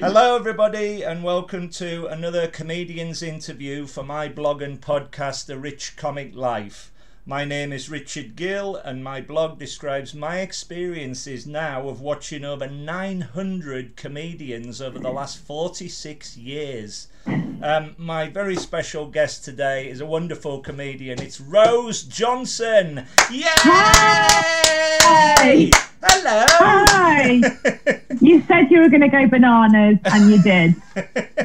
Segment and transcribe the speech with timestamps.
[0.00, 5.96] Hello, everybody, and welcome to another comedian's interview for my blog and podcast, The Rich
[5.96, 6.92] Comic Life.
[7.26, 12.68] My name is Richard Gill, and my blog describes my experiences now of watching over
[12.68, 17.08] 900 comedians over the last 46 years.
[17.60, 21.20] Um, my very special guest today is a wonderful comedian.
[21.20, 23.04] It's Rose Johnson.
[23.32, 23.42] Yay!
[25.02, 25.70] Hi.
[26.00, 26.46] Hello.
[26.48, 27.97] Hi.
[28.28, 30.74] you said you were going to go bananas, and you did.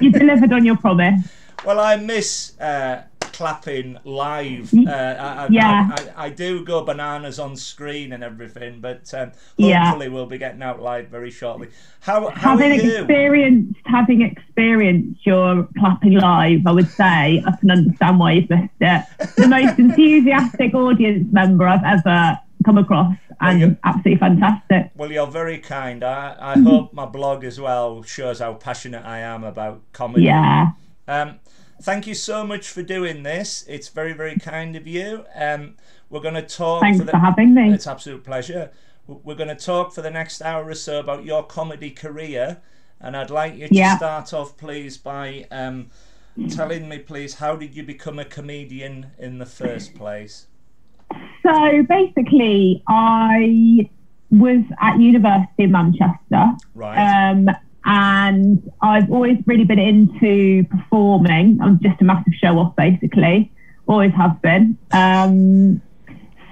[0.01, 1.21] You delivered on your promise.
[1.65, 3.03] Well, I miss uh,
[3.33, 4.73] clapping live.
[4.73, 5.95] Uh, I, I, Yeah.
[5.97, 9.85] I, I, do go bananas on screen and everything, but um, Yeah.
[9.85, 11.69] hopefully we'll be getting out live very shortly.
[12.01, 12.97] How, how having you?
[12.99, 18.69] experienced having experienced your clapping live, I would say I can understand why you've missed
[18.81, 19.05] it.
[19.37, 24.91] The most enthusiastic audience member I've ever come across, and you- absolutely fantastic.
[24.95, 26.03] Well, you're very kind.
[26.03, 30.23] I, I hope my blog as well shows how passionate I am about comedy.
[30.25, 30.71] Yeah.
[31.07, 31.39] Um,
[31.81, 33.65] thank you so much for doing this.
[33.67, 35.25] It's very, very kind of you.
[35.35, 35.75] Um,
[36.09, 37.73] we're going to talk Thanks for the, for having me.
[37.73, 38.71] It's absolute pleasure.
[39.07, 42.61] We're going to talk for the next hour or so about your comedy career,
[43.01, 43.97] and I'd like you to Yeah.
[43.97, 45.89] start off, please, by um,
[46.49, 50.47] telling me, please, how did you become a comedian in the first place?
[51.43, 53.89] So basically, I
[54.31, 56.51] was at university in Manchester.
[56.73, 57.29] Right.
[57.29, 57.49] Um,
[57.85, 61.59] and I've always really been into performing.
[61.61, 63.51] I'm just a massive show off, basically.
[63.87, 64.77] Always have been.
[64.93, 65.81] Um,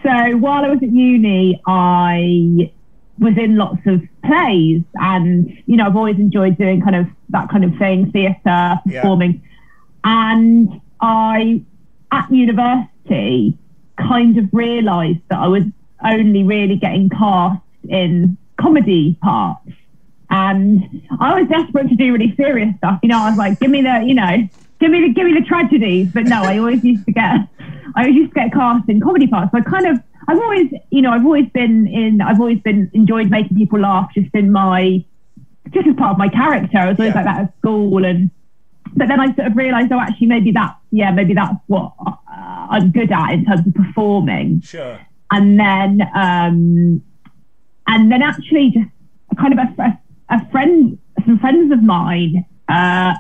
[0.04, 2.72] so while I was at uni, I
[3.20, 7.50] was in lots of plays, and you know, I've always enjoyed doing kind of that
[7.50, 9.02] kind of thing, theatre, Yeah.
[9.02, 9.42] performing.
[10.04, 11.62] And I,
[12.12, 13.58] at university,
[14.08, 15.64] kind of realised that I was
[16.04, 19.70] only really getting cast in comedy parts.
[20.30, 23.00] And I was desperate to do really serious stuff.
[23.04, 24.48] You know, I was like, give me the, you know,
[24.80, 26.08] give me the, give me the tragedies.
[26.14, 27.36] But no, I always used to get,
[27.96, 29.52] I always used to get cast in comedy parts.
[29.52, 32.90] So I kind of, I've always, you know, I've always been in, I've always been
[32.94, 35.04] enjoyed making people laugh just in my,
[35.72, 36.78] just as part of my character.
[36.78, 37.24] I was always Yeah.
[37.24, 38.06] like that at school.
[38.06, 38.32] And,
[38.96, 41.94] but then I sort of realised, oh, actually, maybe that's, yeah, maybe that's what
[42.70, 45.00] I'm good at in terms of performing sure.
[45.32, 47.02] and then um,
[47.88, 48.88] and then actually just
[49.40, 53.14] kind of a, a, friend, some friends of mine uh,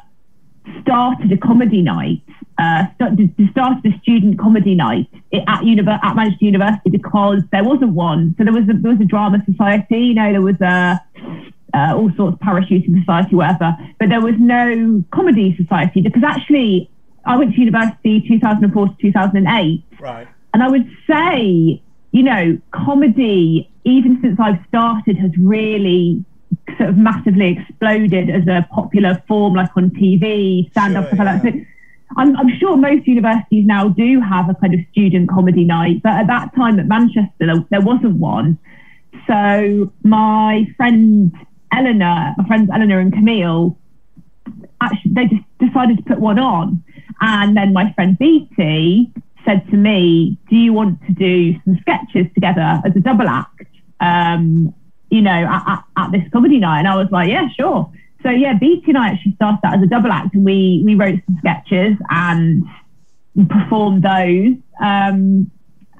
[0.82, 2.22] started a comedy night.
[2.58, 7.92] Uh, started, started a student comedy night at univer- at Manchester University because there wasn't
[7.92, 8.36] one.
[8.38, 9.98] So there was a, there was a drama society.
[9.98, 11.02] You know, there was a
[11.74, 13.76] uh, all sorts of parachuting society, whatever.
[14.00, 16.91] But there was no comedy society because actually
[17.26, 19.84] I went to university 2004 to 2008.
[20.00, 20.28] Right.
[20.54, 26.24] And I would say, you know, comedy, even since I've started, has really
[26.78, 31.26] sort of massively exploded as a popular form, like on TV, stand up, Sure, stuff
[31.26, 31.54] like that.
[31.54, 31.66] So
[32.18, 36.14] I'm, I'm sure most universities now do have a kind of student comedy night, but
[36.14, 38.58] at that time at Manchester, there, there wasn't one.
[39.28, 41.34] So my friend
[41.74, 43.78] Eleanor, my friends Eleanor and Camille,
[44.82, 46.84] actually they just decided to put one on.
[47.20, 49.12] And then my friend Beatty
[49.46, 53.66] said to me, Do you want to do some sketches together as a double act?
[54.00, 54.74] Um,
[55.10, 56.80] you know, at, at, at this comedy night.
[56.80, 57.92] And I was like, Yeah, sure.
[58.24, 60.96] So yeah, Beatty and I actually started that as a double act and we we
[60.96, 62.64] wrote some sketches and
[63.50, 64.56] performed those.
[64.82, 65.50] Um,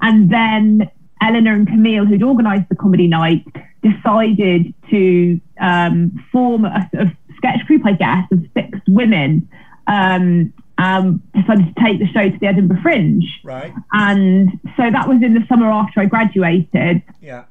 [0.00, 0.90] and then
[1.20, 3.44] Eleanor and Camille, who'd organised the comedy night,
[3.82, 9.48] decided to um, form a of sketch group, I guess, of six women.
[9.86, 13.24] Um, um, decided to take the show to the Edinburgh Fringe.
[13.44, 13.72] Right.
[13.92, 17.02] And so that was in the summer after I graduated.
[17.20, 17.44] Yeah.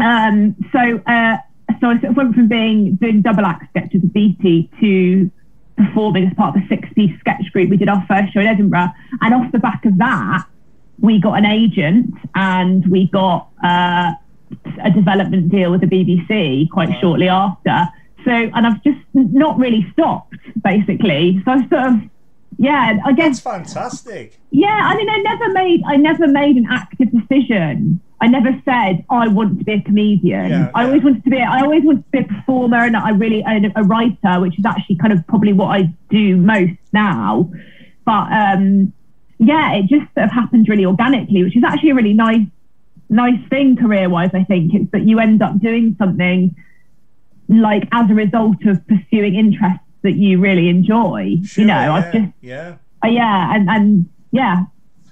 [0.00, 1.36] Um, so, uh,
[1.80, 5.30] so I sort of went from being doing double act sketches with Beatty to
[5.76, 7.70] performing as part of the 60 sketch group.
[7.70, 8.88] We did our first show in Edinburgh,
[9.20, 10.44] and off the back of that,
[11.00, 14.12] we got an agent and we got uh,
[14.82, 17.00] a development deal with the BBC quite Wow.
[17.00, 17.88] shortly after.
[18.24, 21.42] So, and I've just not really stopped basically.
[21.44, 21.94] So I sort of,
[22.58, 24.38] yeah, I guess That's fantastic.
[24.50, 28.00] yeah, I mean, I never made I never made an active decision.
[28.20, 30.50] I never said I want to be a comedian.
[30.50, 30.88] Yeah, I yeah.
[30.88, 31.38] always wanted to be.
[31.40, 34.64] I always wanted to be a performer, and I really and a writer, which is
[34.64, 37.50] actually kind of probably what I do most now.
[38.04, 38.92] But um,
[39.38, 42.46] yeah, it just sort of happened really organically, which is actually a really nice
[43.10, 44.30] nice thing career wise.
[44.32, 46.54] I think it's that you end up doing something
[47.48, 51.36] like as a result of pursuing interests that you really enjoy.
[51.44, 52.76] Sure, you know, yeah, just yeah.
[53.04, 54.64] uh, yeah, and, and yeah,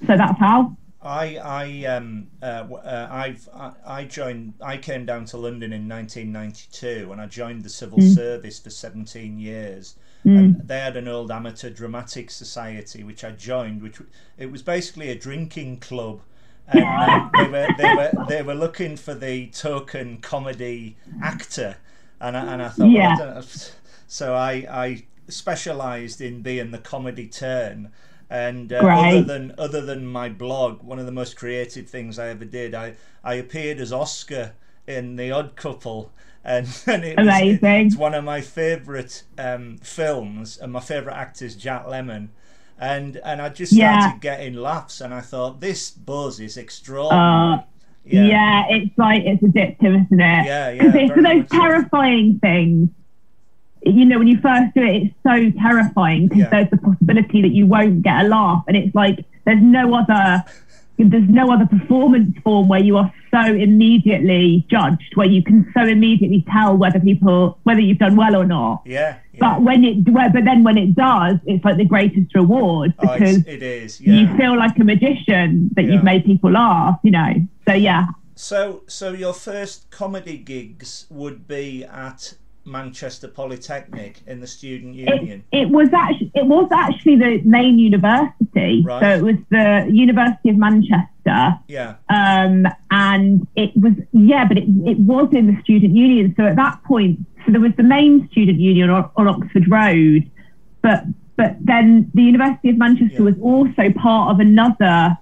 [0.06, 0.76] so that's how.
[1.02, 5.88] I I um uh, uh, I've I, I, joined I came down to London in
[5.88, 8.14] 1992 and I joined the civil mm.
[8.14, 9.96] service for 17 years.
[10.24, 10.38] Mm.
[10.38, 13.98] And they had an old amateur dramatic society which I joined, which
[14.38, 16.20] it was basically a drinking club,
[16.68, 21.78] and um, they were they were they were looking for the token comedy actor,
[22.20, 23.18] and I, and I thought, yeah.
[23.18, 23.44] Well,
[24.12, 27.90] so I I specialised in being the comedy turn
[28.28, 32.28] and uh, other than other than my blog, one of the most creative things I
[32.28, 32.94] ever did, I
[33.24, 34.52] I appeared as Oscar
[34.86, 36.12] in The Odd Couple,
[36.44, 37.60] and, and it Amazing.
[37.60, 42.28] Was, it's one of my favourite um, films, and my favourite actor is Jack Lemmon.
[42.78, 44.18] And and I just started yeah.
[44.18, 47.54] getting laughs, and I thought this buzz is extraordinary.
[47.54, 47.62] Uh,
[48.04, 48.24] yeah.
[48.24, 48.64] yeah.
[48.70, 50.46] it's like it's addictive, isn't it?
[50.46, 50.82] Yeah, yeah.
[50.90, 52.48] Because it's those terrifying so.
[52.48, 52.88] things
[53.84, 56.50] you know, when you first do it, it's so terrifying because yeah.
[56.50, 60.44] there's the possibility that you won't get a laugh, and it's like there's no other
[60.98, 65.84] there's no other performance form where you are so immediately judged, where you can so
[65.84, 68.82] immediately tell whether people whether you've done well or not.
[68.84, 69.18] Yeah.
[69.32, 69.40] yeah.
[69.40, 73.38] But when it but then when it does, it's like the greatest reward oh, because
[73.38, 74.00] oh, it is.
[74.00, 74.14] Yeah.
[74.14, 75.94] You feel like a magician that yeah.
[75.94, 77.00] you've made people laugh.
[77.02, 77.32] You know.
[77.66, 78.06] So yeah.
[78.34, 85.44] So so your first comedy gigs would be at Manchester Polytechnic in the student union?
[85.52, 88.82] It, it, was actually it was actually the main university.
[88.84, 89.00] Right.
[89.00, 91.58] So it was the University of Manchester.
[91.68, 91.96] Yeah.
[92.08, 96.34] Um, and it was yeah, but it it was in the student union.
[96.36, 100.30] So at that point, so there was the main student union on, on Oxford Road,
[100.82, 101.04] but
[101.36, 103.22] but then the University of Manchester yeah.
[103.22, 105.16] was also part of another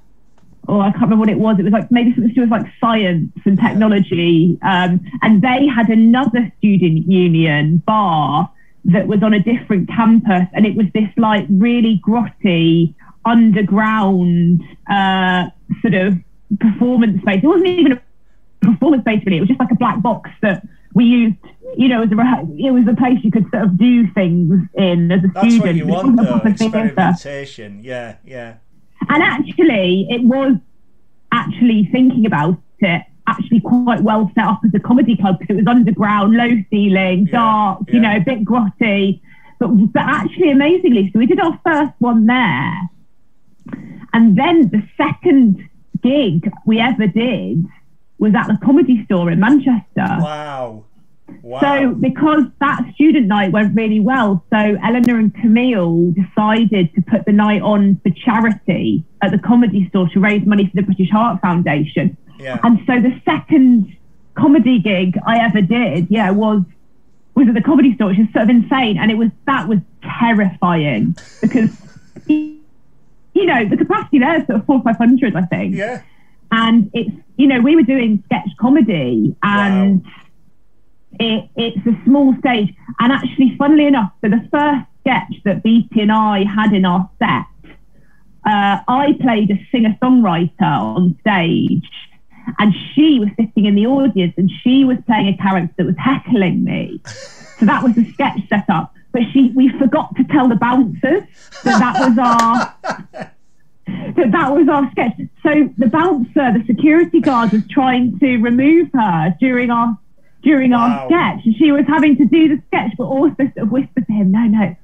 [0.68, 1.58] or I can't remember what it was.
[1.58, 4.58] It was like maybe something to do with like science and technology.
[4.62, 8.50] Um, and they had another student union bar
[8.84, 15.46] that was on a different campus, and it was this like really grotty underground uh,
[15.82, 16.18] sort of
[16.58, 17.40] performance space.
[17.42, 18.02] It wasn't even a
[18.60, 19.38] performance space really.
[19.38, 21.36] It was just like a black box that we used.
[21.76, 22.16] You know, as a,
[22.58, 25.62] it was a place you could sort of do things in as a That's student.
[25.62, 26.50] That's what you want, though.
[26.50, 27.80] Experimentation.
[27.84, 28.54] Yeah, yeah.
[29.10, 30.54] And actually, it was
[31.32, 35.64] actually thinking about it actually quite well set up as a comedy club because it
[35.64, 37.94] was underground, low ceiling, yeah, dark, yeah.
[37.94, 39.20] you know, a bit grotty.
[39.58, 42.88] But, but actually, amazingly, so we did our first one there.
[44.12, 45.68] And then the second
[46.02, 47.64] gig we ever did
[48.18, 49.84] was at the comedy store in Manchester.
[49.96, 50.84] Wow.
[51.42, 51.60] Wow.
[51.60, 57.24] So because that student night went really well, so Eleanor and Camille decided to put
[57.24, 61.10] the night on for charity at the comedy store to raise money for the British
[61.10, 62.16] Heart Foundation.
[62.38, 62.58] Yeah.
[62.62, 63.96] And so the second
[64.34, 66.62] comedy gig I ever did, yeah, was
[67.34, 68.98] was at the comedy store, which is sort of insane.
[68.98, 71.70] And it was that was terrifying because
[72.26, 75.74] you know, the capacity there is sort of four or five hundred, I think.
[75.74, 76.02] Yeah.
[76.52, 80.12] And it's you know, we were doing sketch comedy and wow
[81.20, 82.74] it, it's a small stage.
[82.98, 87.08] And actually, funnily enough, so the first sketch that Beatty and I had in our
[87.18, 87.44] set,
[88.46, 91.88] uh, I played a singer songwriter on stage,
[92.58, 95.96] and she was sitting in the audience and she was playing a character that was
[95.98, 97.00] heckling me.
[97.58, 98.94] So that was the sketch set up.
[99.12, 101.24] But she, we forgot to tell the bouncers
[101.64, 102.74] that that was our
[104.16, 105.20] that that was our sketch.
[105.42, 109.98] So the bouncer, the security guard, was trying to remove her during our
[110.42, 110.78] during wow.
[110.78, 111.44] our sketch.
[111.46, 114.32] And she was having to do the sketch, but also sort of whisper to him,
[114.32, 114.76] no, no,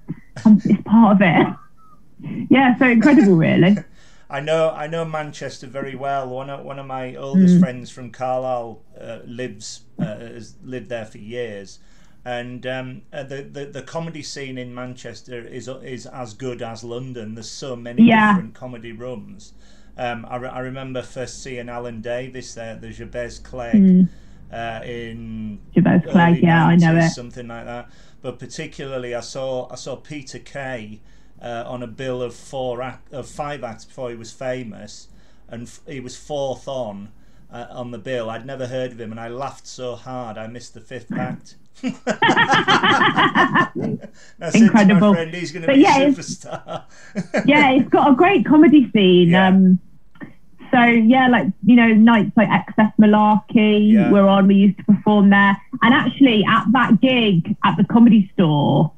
[0.65, 2.47] it's part of it.
[2.51, 3.77] yeah, so incredible, really.
[4.29, 6.29] I know I know Manchester very well.
[6.29, 7.61] One of one of my oldest mm.
[7.61, 11.79] friends from Carlisle uh, lives uh, has lived there for years,
[12.25, 16.83] and um, uh, the, the the comedy scene in Manchester is is as good as
[16.83, 17.37] London.
[17.37, 18.33] There's so many yeah.
[18.33, 19.53] different comedy rooms.
[19.97, 23.77] Um, I, I remember first seeing Alan Davies there, the Jabez Clegg.
[23.77, 24.09] Mm
[24.53, 27.91] uh, in Clegg, yeah, 90s, I know it, something like that.
[28.23, 31.01] But particularly, I saw I saw Peter Kay
[31.41, 35.09] uh, on a bill of four act, of five acts before he was famous,
[35.49, 37.11] and f- he was fourth on
[37.53, 38.31] uh, on the bill.
[38.31, 41.57] I'd never heard of him, and I laughed so hard I missed the fifth act.
[44.55, 45.13] Incredible.
[45.13, 46.85] Friend, he's going to be yeah, a superstar.
[47.45, 49.31] yeah, it's got a great comedy scene.
[49.31, 49.49] Yeah.
[49.49, 49.79] Um,
[50.73, 54.11] so yeah, like you know, nights like XS Malarkey yeah.
[54.11, 54.47] were on.
[54.47, 58.93] We used to perform there, and actually at that gig at the Comedy Store,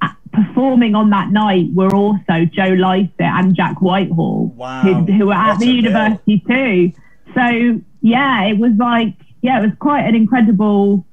[0.00, 4.82] at, performing on that night were also Joe Lycett and Jack Whitehall, wow.
[4.82, 6.92] who, who were at the university too.
[7.34, 11.06] So yeah, it was like yeah, it was quite an incredible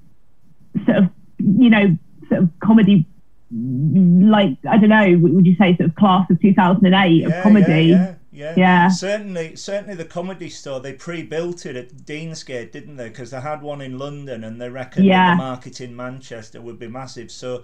[0.85, 1.97] sort of you know
[2.29, 3.05] sort of comedy
[3.51, 7.85] like I don't know, would you say sort of class of 2008 yeah, of comedy?
[7.85, 8.87] Yeah, yeah, Yeah.
[8.87, 13.09] Certainly, certainly the comedy store they pre-built it at Deansgate, didn't they?
[13.09, 15.31] Because they had one in London, and they reckoned that Yeah.
[15.31, 17.29] the market in Manchester would be massive.
[17.31, 17.63] So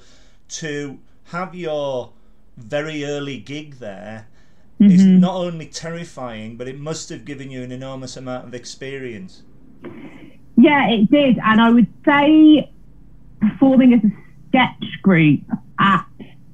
[0.49, 2.11] to have your
[2.57, 4.27] very early gig there
[4.79, 5.19] is Mhm.
[5.19, 9.43] not only terrifying, but it must have given you an enormous amount of experience.
[10.57, 11.37] Yeah, it did.
[11.43, 12.69] And I would say
[13.39, 14.11] performing as a
[14.49, 15.41] sketch group
[15.79, 16.05] at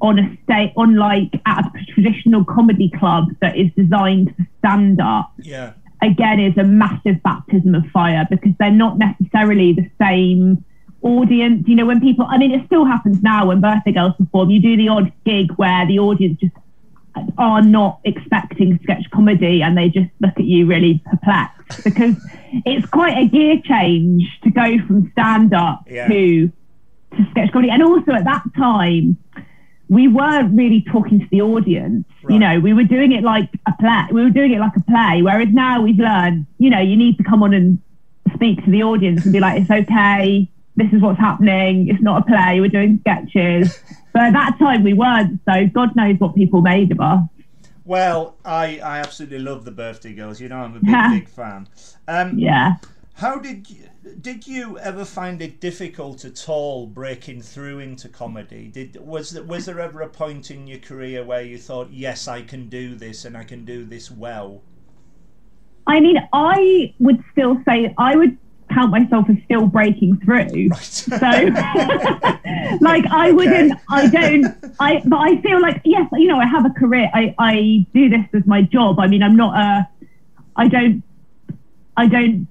[0.01, 4.99] on a state on like at a traditional comedy club that is designed for stand
[4.99, 10.63] up Yeah, again is a massive baptism of fire because they're not necessarily the same
[11.03, 11.67] audience.
[11.67, 14.61] You know, when people I mean it still happens now when birthday girls perform, you
[14.61, 16.53] do the odd gig where the audience just
[17.37, 22.15] are not expecting sketch comedy and they just look at you really perplexed because
[22.65, 26.07] it's quite a gear change to go from stand up Yeah.
[26.07, 26.47] to
[27.17, 27.69] to sketch comedy.
[27.69, 29.17] And also at that time
[29.91, 32.07] we weren't really talking to the audience.
[32.23, 32.33] Right.
[32.33, 34.07] You know, we were doing it like a play.
[34.13, 35.21] We were doing it like a play.
[35.21, 37.77] Whereas now we've learned, you know, you need to come on and
[38.33, 40.49] speak to the audience and be like, it's okay.
[40.77, 41.89] This is what's happening.
[41.89, 42.61] It's not a play.
[42.61, 43.83] We're doing sketches.
[44.13, 45.41] but at that time we weren't.
[45.43, 47.23] So God knows what people made of us.
[47.83, 50.39] Well, I, I absolutely love the birthday girls.
[50.39, 51.67] You know, I'm a big, big fan.
[52.07, 52.75] Um, Yeah.
[53.15, 58.67] How did you, did you ever find it difficult at all breaking through into comedy?
[58.67, 62.27] Did was there, was there ever a point in your career where you thought, yes,
[62.27, 64.61] I can do this and I can do this well?
[65.87, 68.37] I mean, I would still say I would
[68.71, 70.69] count myself as still breaking through.
[70.69, 70.83] Right.
[70.83, 71.15] So,
[72.81, 74.45] like, I wouldn't, I don't,
[74.79, 77.09] I, but I feel like, yes, you know, I have a career.
[77.13, 78.99] I, I do this as my job.
[78.99, 79.87] I mean, I'm not a,
[80.55, 81.03] I don't,
[81.97, 82.47] I don't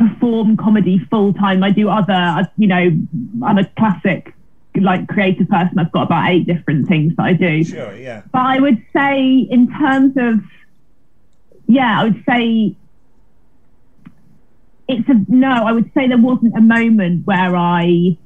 [0.00, 1.62] perform comedy full time.
[1.62, 2.90] I do other, uh, you know,
[3.44, 4.34] I'm a classic,
[4.74, 5.78] like, creative person.
[5.78, 7.62] I've got about eight different things that I do.
[7.62, 8.22] sure, yeah.
[8.32, 10.40] But I would say, in terms of,
[11.66, 12.74] yeah, I would say
[14.88, 15.50] it's a no.
[15.66, 18.16] I would say there wasn't a moment where I.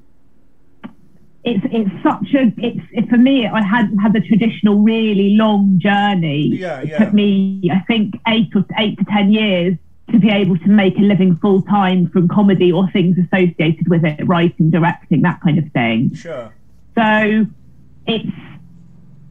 [1.47, 3.47] It's it's such a it's it, for me.
[3.47, 6.57] I hadn't had the traditional really long journey.
[6.57, 6.99] Yeah, It yeah.
[7.05, 9.77] took me, I think, eight or eight to ten years
[10.11, 14.05] to be able to make a living full time from comedy or things associated with
[14.05, 16.15] it, writing, directing, that kind of thing.
[16.15, 16.55] Sure.
[16.95, 17.47] So
[18.07, 18.37] it's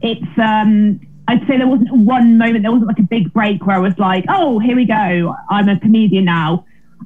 [0.01, 3.77] it's um I'd say there wasn't one moment, there wasn't like a big break where
[3.77, 6.65] I was like, oh, here we go, I'm a comedian now.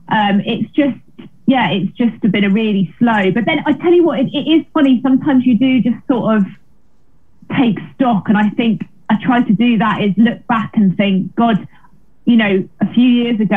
[0.10, 0.98] Um, it's just
[1.46, 3.32] yeah, it's just a bit of really slow.
[3.32, 5.02] But then I tell you what, it, it is funny.
[5.02, 6.46] Sometimes you do just sort of
[7.58, 11.36] take stock, and I think I try to do that is look back and think,
[11.36, 11.66] God,
[12.28, 13.56] you know, a few years ago,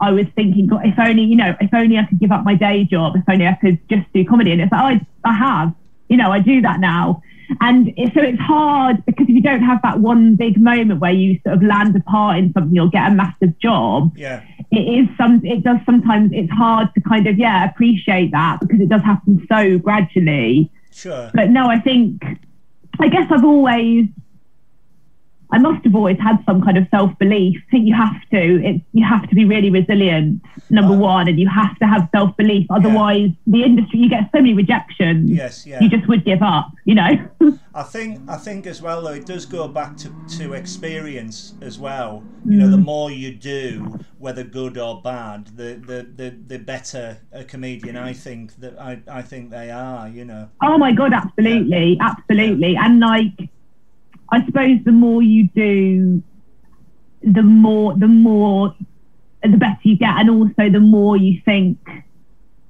[0.00, 2.54] I was thinking, God, if only, you know, if only I could give up my
[2.54, 4.50] day job, if only I could just do comedy.
[4.50, 5.74] And it's like, oh, I, I have,
[6.08, 7.22] you know, I do that now.
[7.60, 11.12] And it, so it's hard because if you don't have that one big moment where
[11.12, 14.42] you sort of land a part in something or get a massive job, Yeah.
[14.70, 18.80] it is some, it does sometimes, it's hard to kind of, yeah, appreciate that because
[18.80, 21.30] it does happen so gradually Sure.
[21.34, 22.22] but no, I think,
[23.00, 24.06] I guess I've always,
[25.50, 27.56] I must have always had some kind of self belief.
[27.68, 31.28] I think you have to, it, you have to be really resilient, number Uh, one,
[31.28, 32.66] and you have to have self belief.
[32.70, 35.30] Otherwise, the industry, you get so many rejections.
[35.30, 35.80] Yes, yeah.
[35.80, 37.28] You just would give up, you know?
[37.74, 41.78] I think I think as well though it does go back to, to experience as
[41.78, 42.24] well.
[42.44, 47.18] You know, the more you do, whether good or bad, the, the, the, the better
[47.32, 50.48] a comedian I think that I, I think they are, you know.
[50.62, 51.98] oh my God, absolutely.
[52.00, 52.76] Absolutely.
[52.76, 53.48] And like,
[54.30, 56.22] I suppose the more you do,
[57.22, 58.74] the more, the more,
[59.42, 60.16] the better you get.
[60.16, 61.78] And also the more you think,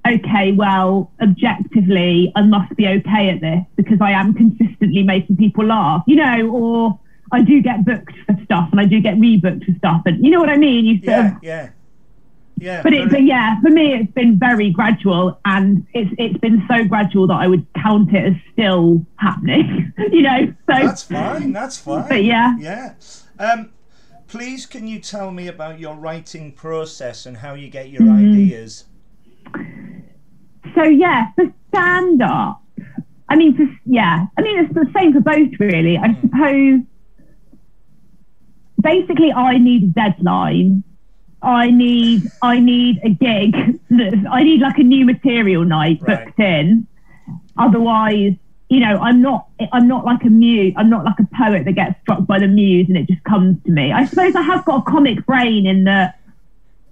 [0.07, 5.67] okay, well, objectively, I must be okay at this because I am consistently making people
[5.67, 7.01] laugh, you know, or
[7.33, 10.03] I do get booked for stuff and I do get rebooked for stuff.
[10.07, 10.85] And you know what I mean?
[10.87, 11.71] You sort of, Yeah,
[12.61, 12.83] yeah.
[12.83, 16.85] But it, but yeah, for me, it's been very gradual, and it's it's been so
[16.85, 19.93] gradual that I would count it as still happening.
[20.13, 20.55] you know, so
[20.87, 22.09] that's fine, that's fine.
[22.09, 22.95] but yeah, Yeah.
[23.39, 23.71] Um,
[24.27, 28.33] please, can you tell me about your writing process and how you get your Mm-hmm.
[28.33, 28.85] ideas?
[30.75, 32.63] so yeah, for stand up,
[33.29, 35.97] I mean, for, yeah, I mean it's the same for both, really.
[35.99, 36.81] I suppose.
[38.81, 40.85] Basically, I need a deadline.
[41.43, 43.55] I need I need a gig.
[44.31, 46.25] I need like a new material night Right.
[46.27, 46.87] booked in.
[47.57, 48.35] Otherwise,
[48.69, 50.75] you know, I'm not I'm not like a muse.
[50.77, 53.63] I'm not like a poet that gets struck by the muse and it just comes
[53.65, 53.93] to me.
[53.93, 56.19] I suppose I have got a comic brain in that,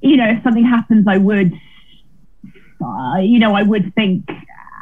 [0.01, 1.53] you know, if something happens, I would,
[2.85, 4.31] uh, you know, I would think,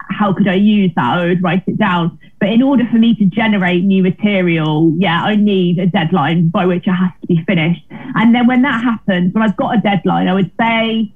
[0.08, 1.18] how could I use that?
[1.18, 2.18] I would write it down.
[2.40, 6.66] But in order for me to generate new material, yeah, I need a deadline by
[6.66, 7.84] which it has to be finished.
[7.90, 11.12] And then when that happens, when I've got a deadline, I would say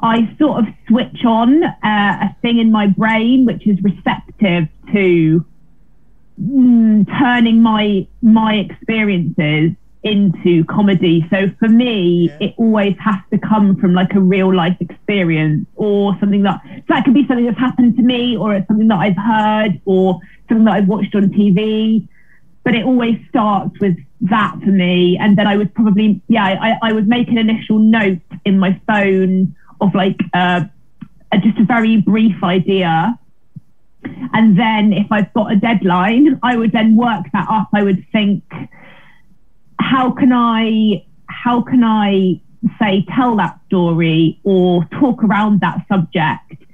[0.00, 5.44] I sort of switch on uh, a thing in my brain which is receptive to
[6.40, 11.26] mm, turning my my experiences into comedy.
[11.30, 12.48] So for me, yeah.
[12.48, 16.82] it always has to come from like a real life experience or something that so
[16.88, 20.20] that could be something that's happened to me or it's something that I've heard or
[20.48, 22.06] something that I've watched on TV.
[22.64, 25.16] But it always starts with that for me.
[25.18, 28.80] And then I would probably, yeah, I, I would make an initial note in my
[28.86, 30.64] phone of like uh,
[31.32, 33.18] a, just a very brief idea.
[34.32, 37.68] And then if I've got a deadline, I would then work that up.
[37.72, 38.44] I would think,
[39.80, 42.40] how can I how can I
[42.80, 46.64] say tell that story or talk around that subject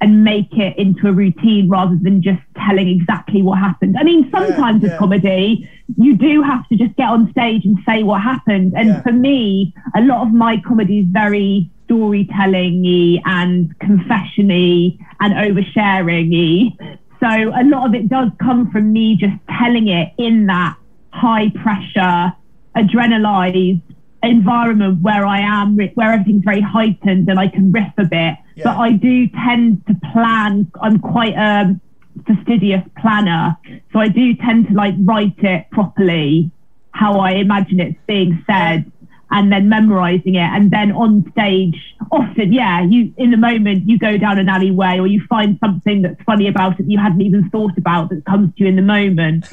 [0.00, 3.96] and make it into a routine rather than just telling exactly what happened.
[3.98, 4.92] I mean, sometimes yeah, yeah.
[4.92, 8.74] with comedy, you do have to just get on stage and say what happened.
[8.76, 9.02] And yeah.
[9.02, 16.76] for me, a lot of my comedy is very storytelling and confession and oversharing
[17.20, 20.76] So a lot of it does come from me just telling it in that
[21.12, 22.32] high pressure
[22.76, 23.82] adrenalized
[24.22, 28.36] environment where I am, where everything's very heightened and I can riff a bit.
[28.56, 28.64] Yeah.
[28.64, 30.70] But I do tend to plan.
[30.80, 31.78] I'm quite a
[32.26, 33.56] fastidious planner,
[33.92, 36.50] so I do tend to like write it properly,
[36.92, 38.90] how I imagine it's being said,
[39.30, 40.48] and then memorizing it.
[40.52, 44.98] And then on stage, often, yeah, you in the moment you go down an alleyway
[44.98, 48.54] or you find something that's funny about it you hadn't even thought about that comes
[48.56, 49.46] to you in the moment.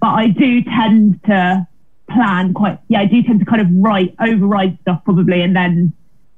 [0.00, 1.66] But I do tend to
[2.08, 5.92] plan quite yeah i do tend to kind of write override stuff probably and then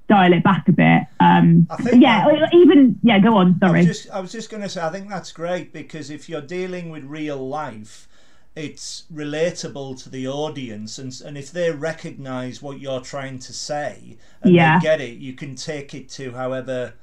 [0.08, 3.86] dial it back a bit um yeah that, even yeah go on sorry I was
[3.86, 6.90] just, I was just going to say i think that's great because if you're dealing
[6.90, 8.08] with real life
[8.56, 14.16] it's relatable to the audience and, and if they recognize what you're trying to say
[14.42, 14.78] and yeah.
[14.78, 16.94] they get it you can take it to however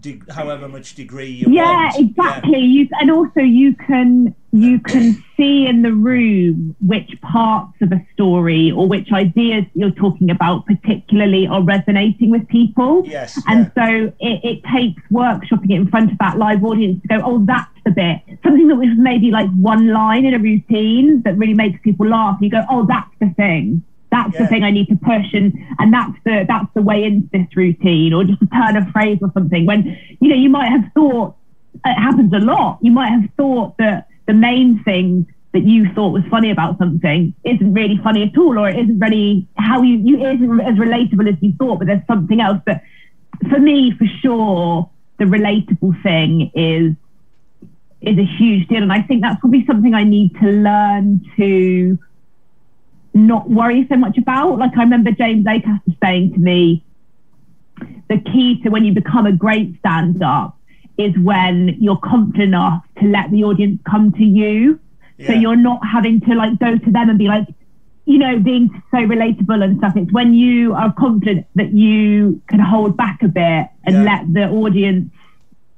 [0.00, 1.98] de- however much degree you yeah, want.
[1.98, 2.58] Exactly.
[2.58, 7.92] Yeah, You and also you can you can see in the room which parts of
[7.92, 13.02] a story or which ideas you're talking about particularly are resonating with people.
[13.06, 13.40] Yes.
[13.46, 13.84] And yeah.
[13.84, 17.44] so it, it takes workshopping it in front of that live audience to go, oh,
[17.44, 18.38] that's the bit.
[18.42, 22.38] Something that was maybe like one line in a routine that really makes people laugh.
[22.40, 24.42] You go, oh, that's the thing that's yeah.
[24.42, 27.46] the thing I need to push and and that's the that's the way into this
[27.54, 29.66] routine or just a turn of phrase or something.
[29.66, 29.84] When
[30.20, 31.36] you know you might have thought
[31.84, 32.78] it happens a lot.
[32.82, 37.34] You might have thought that the main thing that you thought was funny about something
[37.44, 41.28] isn't really funny at all or it isn't really how you you isn't as relatable
[41.28, 42.60] as you thought but there's something else.
[42.64, 42.82] But
[43.48, 46.94] for me for sure the relatable thing is
[48.00, 51.98] is a huge deal and I think that's probably something I need to learn to
[53.14, 54.58] not worry so much about.
[54.58, 56.84] Like I remember James Acaster saying to me,
[58.08, 60.58] the key to when you become a great stand up
[60.96, 64.80] is when you're confident enough to let the audience come to you.
[65.16, 65.28] Yeah.
[65.28, 67.46] So you're not having to like go to them and be like,
[68.04, 69.92] you know, being so relatable and stuff.
[69.96, 74.02] It's when you are confident that you can hold back a bit and yeah.
[74.02, 75.12] let the audience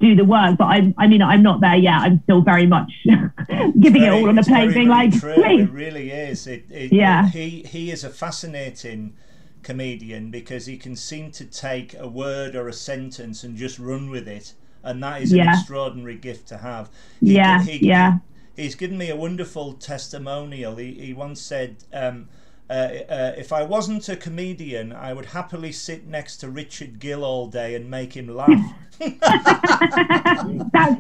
[0.00, 0.56] do the work.
[0.58, 2.00] But I'm, I mean, I'm not there yet.
[2.00, 5.34] I'm still very much giving very, it all on the plate, being like, true.
[5.34, 5.62] Please.
[5.62, 6.46] It really is.
[6.46, 7.28] It, it, yeah.
[7.28, 9.14] He, he is a fascinating
[9.62, 14.10] comedian because he can seem to take a word or a sentence and just run
[14.10, 14.54] with it.
[14.82, 15.42] And that is yeah.
[15.42, 16.90] an extraordinary gift to have.
[17.20, 17.62] He, yeah.
[17.62, 18.18] He, yeah.
[18.56, 20.76] he's given me a wonderful testimonial.
[20.76, 22.28] He, he once said, um,
[22.70, 27.24] uh, uh, if I wasn't a comedian, I would happily sit next to Richard Gill
[27.24, 28.48] all day and make him laugh.
[29.00, 30.44] That's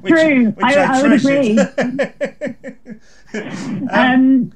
[0.02, 0.50] which, true.
[0.50, 1.56] Which I, I, I would agree.
[3.34, 4.52] um, um,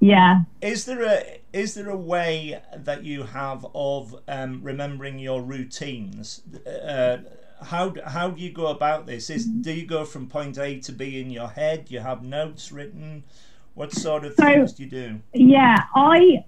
[0.00, 0.42] yeah.
[0.60, 6.42] Is there a is there a way that you have of um, remembering your routines?
[6.66, 7.18] Uh,
[7.62, 9.30] how how do you go about this?
[9.30, 11.86] Is do you go from point A to B in your head?
[11.88, 13.24] You have notes written.
[13.74, 15.20] What sort of so, things do you do?
[15.32, 16.44] Yeah, I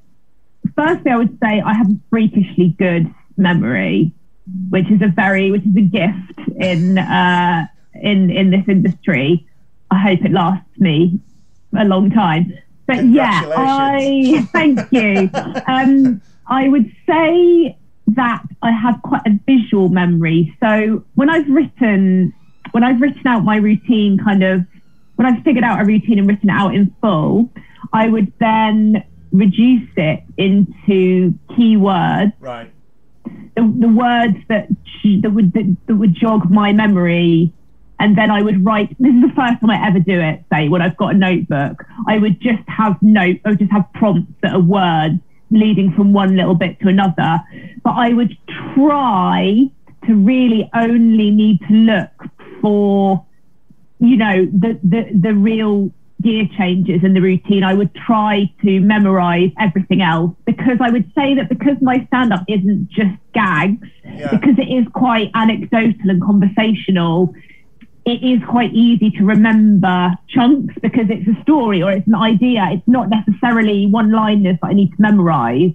[0.76, 4.12] firstly I would say I have a freakishly good memory
[4.70, 9.46] which is a very which is a gift in uh, in in this industry.
[9.90, 11.20] I hope it lasts me
[11.78, 12.52] a long time.
[12.86, 15.30] But yeah, I thank you.
[15.66, 17.76] um, I would say
[18.08, 20.56] that I have quite a visual memory.
[20.60, 22.34] So when I've written
[22.72, 24.62] when I've written out my routine, kind of
[25.16, 27.50] when I've figured out a routine and written it out in full,
[27.92, 32.32] I would then reduce it into keywords.
[32.38, 32.70] Right
[33.24, 34.68] the, the words that
[35.20, 37.52] that would that, that would jog my memory
[38.02, 40.68] And then I would write, this is the first time I ever do it, say,
[40.68, 44.32] when I've got a notebook, I would just have note, I would just have prompts
[44.42, 45.20] that are words
[45.52, 47.40] leading from one little bit to another.
[47.84, 48.36] But I would
[48.74, 49.70] try
[50.06, 52.10] to really only need to look
[52.60, 53.24] for,
[54.00, 55.92] you know, the, the, the real
[56.22, 57.64] gear changes in the routine.
[57.64, 62.32] I would try to memorize everything else because I would say that because my stand
[62.32, 64.30] up isn't just gags, yeah.
[64.30, 67.34] because it is quite anecdotal and conversational,
[68.04, 72.68] it is quite easy to remember chunks because it's a story or it's an idea.
[72.72, 75.72] It's not necessarily one liners that I need to memorize.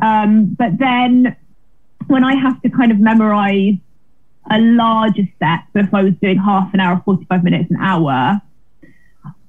[0.00, 1.36] Um, but then
[2.06, 3.74] when I have to kind of memorize
[4.50, 8.40] a larger set, so if I was doing half an hour, 45 minutes, an hour,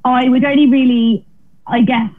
[0.05, 1.25] I would only really,
[1.67, 2.11] I guess,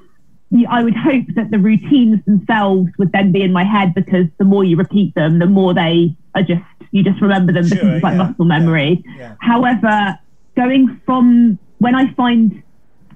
[0.69, 4.45] I would hope that the routines themselves would then be in my head because the
[4.45, 7.95] more you repeat them, the more they are just, you just remember them sure, because
[7.95, 9.05] it's like yeah, muscle memory.
[9.07, 9.35] Yeah, yeah.
[9.41, 10.19] However,
[10.57, 12.63] going from when I find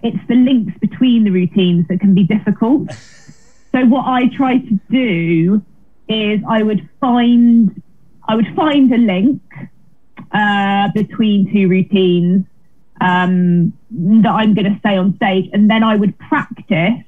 [0.02, 2.92] it's the links between the routines that can be difficult.
[3.72, 5.62] so what I try to do
[6.08, 7.82] is I would find
[8.28, 9.42] I would find a link
[10.32, 12.46] uh, between two routines
[13.00, 17.04] um, that I'm going to say on stage, and then I would practice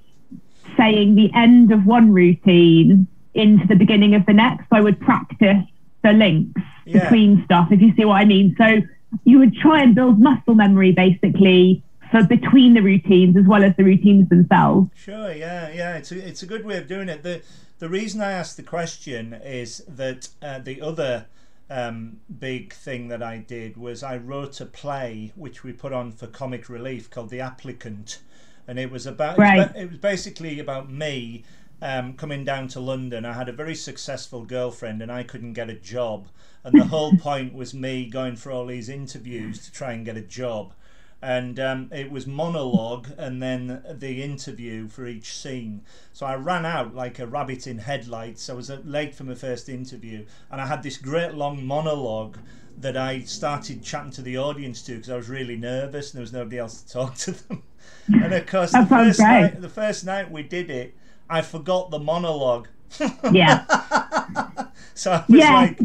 [0.77, 4.69] saying the end of one routine into the beginning of the next.
[4.71, 5.65] So I would practice
[6.03, 7.05] the links yeah.
[7.05, 8.55] between stuff, if you see what I mean.
[8.59, 8.81] So
[9.25, 13.75] you would try and build muscle memory basically for between the routines as well as
[13.77, 14.91] the routines themselves.
[14.95, 15.97] Sure, yeah, yeah.
[15.97, 17.23] It's a, it's a good way of doing it.
[17.23, 17.43] The
[17.79, 21.27] the reason I asked the question is that uh, the other
[21.73, 26.13] um, big thing that I did was I wrote a play which we put on
[26.13, 28.21] for comic relief called The Applicant,
[28.69, 29.75] and it was about right.
[29.75, 31.45] it, was, basically about me
[31.81, 33.25] um, coming down to London.
[33.25, 36.29] I had a very successful girlfriend and I couldn't get a job,
[36.63, 40.17] and the whole point was me going for all these interviews to try and get
[40.17, 40.75] a job
[41.23, 45.83] and um, it was monologue and then the interview for each scene.
[46.13, 48.51] So I ran out like a rabbit in headlights.
[48.51, 52.39] I was late for my first interview, and I had this great long monologue
[52.79, 56.23] that I started chatting to the audience to because I was really nervous and there
[56.23, 57.63] was nobody else to talk to them.
[58.09, 60.97] and of course, the first night, the first night we did it,
[61.31, 62.69] I forgot the monologue.
[63.33, 63.65] Yeah.
[64.95, 65.53] so I was yeah.
[65.55, 65.79] like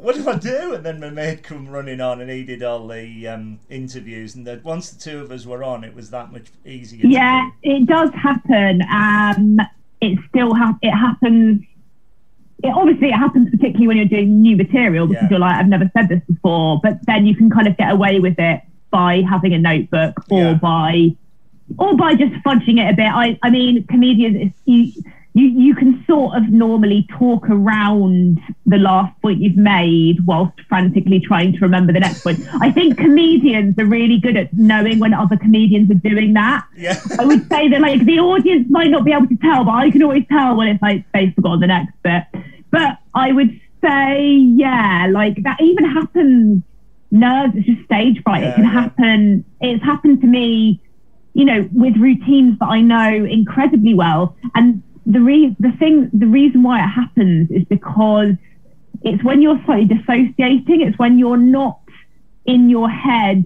[0.00, 0.74] what if I do?
[0.74, 4.34] And then my mate come running on, and he did all the um, interviews.
[4.34, 7.06] And that once the two of us were on, it was that much easier.
[7.06, 7.70] Yeah, do.
[7.70, 8.82] it does happen.
[8.82, 9.58] Um,
[10.00, 11.62] it still ha- it happens.
[12.62, 15.30] It obviously it happens particularly when you're doing new material because yeah.
[15.30, 16.80] you're like, I've never said this before.
[16.82, 20.40] But then you can kind of get away with it by having a notebook or
[20.40, 20.54] yeah.
[20.54, 21.16] by
[21.78, 23.08] or by just fudging it a bit.
[23.08, 24.52] I I mean, comedians.
[24.64, 24.92] You,
[25.36, 31.20] you, you can sort of normally talk around the last point you've made whilst frantically
[31.20, 32.40] trying to remember the next point.
[32.62, 36.64] I think comedians are really good at knowing when other comedians are doing that.
[36.74, 36.98] Yeah.
[37.18, 39.90] I would say that like the audience might not be able to tell, but I
[39.90, 42.22] can always tell when it's like they've forgotten the next bit.
[42.70, 46.62] But I would say, yeah, like that even happens.
[47.10, 48.42] Nerves, it's just stage fright.
[48.42, 48.70] Yeah, it can yeah.
[48.70, 49.44] happen.
[49.60, 50.80] It's happened to me
[51.36, 54.34] you know, with routines that I know incredibly well.
[54.54, 58.34] And the re- the thing the reason why it happens is because
[59.02, 61.80] it's when you're slightly dissociating it's when you're not
[62.44, 63.44] in your head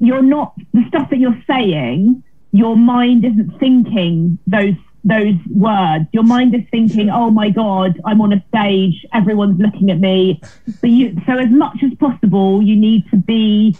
[0.00, 2.22] you're not the stuff that you're saying
[2.52, 4.74] your mind isn't thinking those
[5.04, 6.06] those words.
[6.12, 10.40] Your mind is thinking oh my god i'm on a stage everyone's looking at me.
[10.80, 13.76] But you so as much as possible you need to be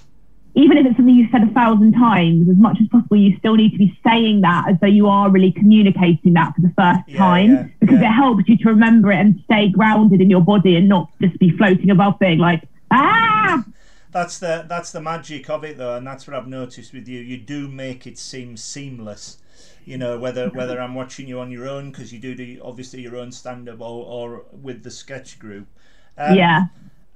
[0.58, 3.54] even if it's something you've said a thousand times, as much as possible, you still
[3.54, 7.00] need to be saying that as though you are really communicating that for the first
[7.06, 8.08] yeah, time yeah, because yeah.
[8.08, 11.38] it helps you to remember it and stay grounded in your body and not just
[11.38, 13.64] be floating above being like, ah.
[14.10, 17.20] That's the that's the magic of it though, and that's what I've noticed with you.
[17.20, 19.38] You do make it seem seamless.
[19.84, 23.02] You know whether whether I'm watching you on your own because you do the obviously
[23.02, 25.68] your own stand up or, or with the sketch group.
[26.16, 26.64] Um, yeah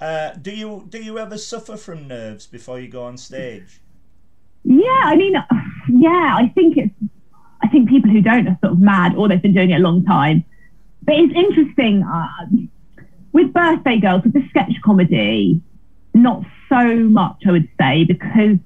[0.03, 3.81] uh, do you do you ever suffer from nerves before you go on stage?
[4.65, 5.35] Yeah, I mean,
[5.89, 6.95] yeah, I think it's.
[7.63, 9.79] I think people who don't are sort of mad, or they've been doing it a
[9.79, 10.45] long time.
[11.03, 12.27] But it's interesting uh,
[13.33, 15.61] with Birthday Girls, with the sketch comedy,
[16.15, 18.59] not so much, I would say, because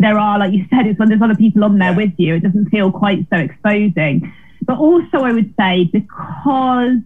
[0.00, 1.96] there are, like you said, it's when there's other people on there yeah.
[1.96, 4.32] with you, it doesn't feel quite so exposing.
[4.62, 6.98] But also, I would say because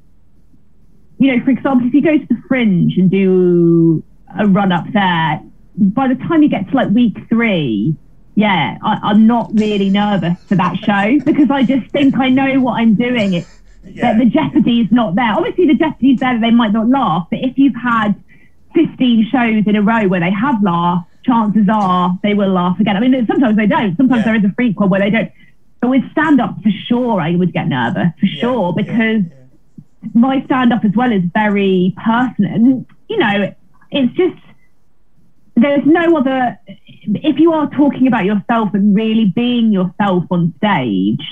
[1.18, 4.02] you know, for example, if you go to the fringe and do
[4.38, 5.40] a run up there,
[5.76, 7.96] by the time you get to like week three,
[8.34, 12.60] yeah, I, am not really nervous for that show because I just think I know
[12.60, 13.34] what I'm doing.
[13.34, 13.46] It,
[13.84, 14.12] yeah.
[14.12, 15.32] the, the jeopardy is not there.
[15.32, 18.14] Obviously, the jeopardy is there they might not laugh, but if you've had
[18.74, 22.96] 15 shows in a row where they have laughed, chances are they will laugh again.
[22.96, 23.96] I mean, sometimes they don't.
[23.96, 24.24] Sometimes Yeah.
[24.32, 25.32] there is a freak one where they don't.
[25.80, 29.22] But with stand up, for sure, I would get nervous for Yeah, sure because.
[30.14, 32.54] My stand up as well is very personal.
[32.54, 33.54] And, you know,
[33.90, 34.36] it's just,
[35.56, 36.58] there's no other,
[37.04, 41.26] if you are talking about yourself and really being yourself on stage,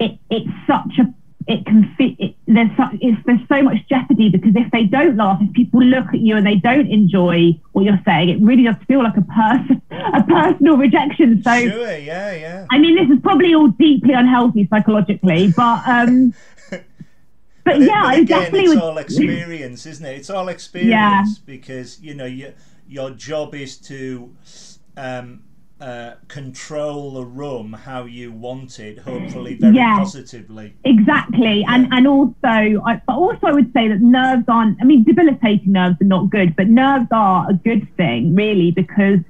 [0.00, 1.14] it, it's such a,
[1.48, 5.16] it can fit, it, there's, su- it's, there's so much jeopardy because if they don't
[5.16, 8.64] laugh, if people look at you and they don't enjoy what you're saying, it really
[8.64, 11.40] does feel like a person, a personal rejection.
[11.44, 12.66] So, Sure, yeah, yeah.
[12.70, 16.34] I mean, this is probably all deeply unhealthy psychologically, but um,
[17.66, 18.82] but, But, yeah, but again, definitely it's would.
[18.84, 20.16] all experience, isn't it?
[20.20, 22.52] It's all experience because you know your
[22.88, 24.34] your job is to
[24.96, 25.42] um,
[25.80, 29.98] uh, control the room how you want it, hopefully very Yeah.
[29.98, 30.74] positively.
[30.84, 34.80] Exactly, and and also, I, but also I would say that nerves aren't.
[34.80, 39.20] I mean, debilitating nerves are not good, but nerves are a good thing, really, because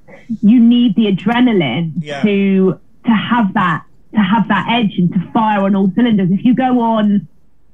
[0.42, 2.22] you need the adrenaline Yeah.
[2.22, 3.82] to to have that
[4.14, 6.30] to have that edge and to fire on all cylinders.
[6.30, 7.26] If you go on,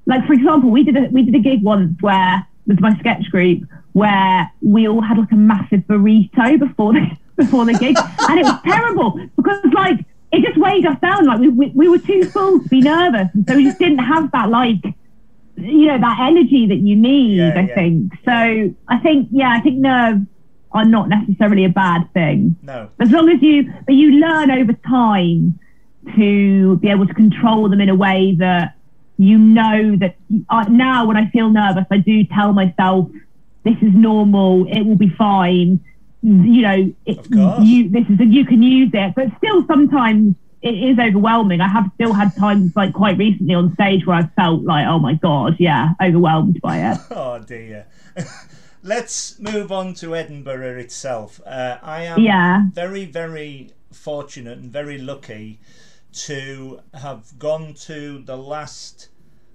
[0.07, 3.25] like for example, we did a we did a gig once where with my sketch
[3.31, 3.63] group
[3.93, 7.97] where we all had like a massive burrito before the before the gig,
[8.29, 11.27] and it was terrible because like it just weighed us down.
[11.27, 13.99] Like we, we, we were too full to be nervous, and so we just didn't
[13.99, 14.83] have that like
[15.57, 17.37] you know that energy that you need.
[17.37, 17.75] Yeah, I yeah.
[17.75, 18.75] think so.
[18.89, 20.27] I think yeah, I think nerves
[20.73, 24.73] are not necessarily a bad thing No, as long as you but you learn over
[24.73, 25.59] time
[26.17, 28.75] to be able to control them in a way that
[29.23, 30.17] you know that
[30.49, 33.09] uh, now when I feel nervous, I do tell myself
[33.65, 35.81] this is normal, it will be fine.
[36.23, 40.99] You know, it, you this is you can use it, but still sometimes it is
[40.99, 41.61] overwhelming.
[41.61, 44.99] I have still had times like quite recently on stage where I felt like, oh
[44.99, 46.99] my god, yeah, overwhelmed by it.
[47.11, 47.87] oh dear.
[48.85, 51.41] Let's move on to Edinburgh itself.
[51.47, 52.63] Uh, I am Yeah.
[52.73, 55.61] very, very fortunate and very lucky
[56.13, 59.09] to have gone to the last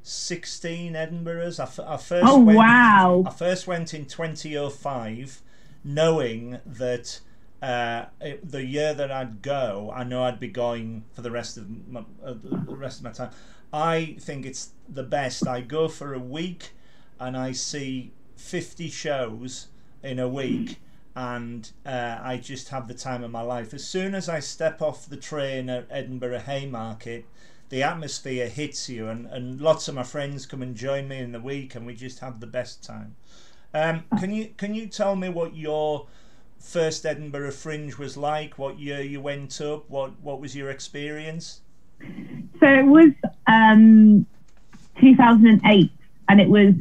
[0.07, 1.59] 16 Edinburghs.
[1.59, 3.23] I, f- I first Oh went, wow.
[3.25, 5.41] I first went in 2005,
[5.83, 7.19] knowing that
[7.61, 11.57] uh, it, the year that I'd go, I know I'd be going for the rest
[11.57, 13.31] of my, uh, the rest of my time.
[13.73, 15.45] I think it's the best.
[15.45, 16.71] I go for a week,
[17.19, 19.67] and I see 50 shows
[20.01, 20.79] in a week.
[21.15, 23.73] And uh, I just have the time of my life.
[23.73, 27.25] As soon as I step off the train at Edinburgh Haymarket,
[27.69, 31.31] the atmosphere hits you, and, and lots of my friends come and join me in
[31.31, 33.15] the week, and we just have the best time.
[33.73, 36.07] Um, can you can you tell me what your
[36.59, 38.57] first Edinburgh Fringe was like?
[38.57, 39.89] What year you went up?
[39.89, 41.61] What what was your experience?
[42.59, 43.11] So it was
[43.47, 44.25] um,
[44.99, 45.91] 2008,
[46.29, 46.73] and it was,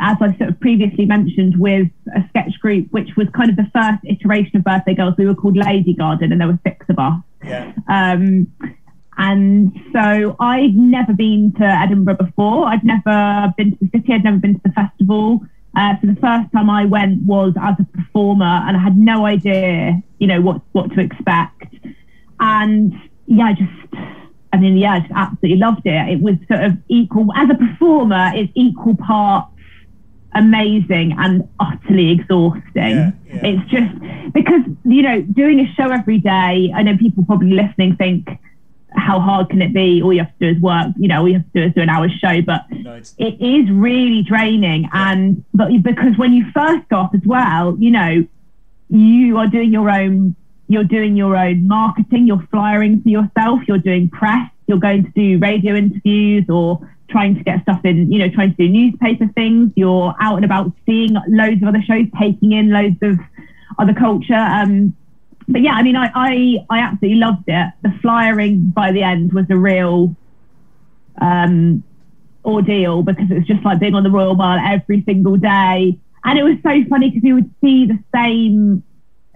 [0.00, 3.70] as I sort of previously mentioned, with a sketch group, which was kind of the
[3.74, 5.14] first iteration of Birthday Girls.
[5.18, 7.20] We were called Lady Garden, and there were six of us.
[7.44, 8.52] Yeah, Um,
[9.18, 12.66] and so I'd never been to Edinburgh before.
[12.66, 14.12] I'd never been to the city.
[14.12, 15.40] I'd never been to the festival.
[15.76, 19.26] Uh, so the first time I went was as a performer, and I had no
[19.26, 21.74] idea, you know, what what to expect.
[22.40, 22.94] And
[23.26, 23.94] yeah, I just,
[24.52, 26.08] I mean, yeah, I just absolutely loved it.
[26.08, 28.32] It was sort of equal as a performer.
[28.34, 29.50] It's equal parts
[30.34, 32.62] amazing and utterly exhausting.
[32.74, 33.40] Yeah, yeah.
[33.42, 36.72] It's just because you know doing a show every day.
[36.74, 38.28] I know people probably listening think,
[38.94, 40.02] how hard can it be?
[40.02, 40.92] All you have to do is work.
[40.98, 43.70] You know, all you have to do is do an hour's show, but no, it's
[43.70, 44.88] really draining.
[44.92, 48.26] And but because when you first start as well, you know,
[48.88, 50.34] you are doing your own.
[50.70, 52.26] You're doing your own marketing.
[52.26, 53.60] You're flyering for yourself.
[53.66, 54.50] You're doing press.
[54.66, 58.12] You're going to do radio interviews or trying to get stuff in.
[58.12, 59.72] You know, trying to do newspaper things.
[59.76, 63.18] You're out and about seeing loads of other shows, taking in loads of
[63.78, 64.34] other culture.
[64.34, 64.94] Um,
[65.48, 67.72] but yeah, I mean, I, I I absolutely loved it.
[67.82, 70.14] The flyering by the end was a real
[71.20, 71.82] um,
[72.44, 75.98] ordeal because it was just like being on the Royal Mile every single day.
[76.24, 78.82] And it was so funny because you would see the same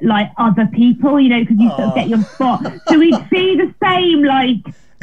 [0.03, 2.61] like other people, you know, because you sort of get your spot.
[2.89, 4.59] So we'd see the same like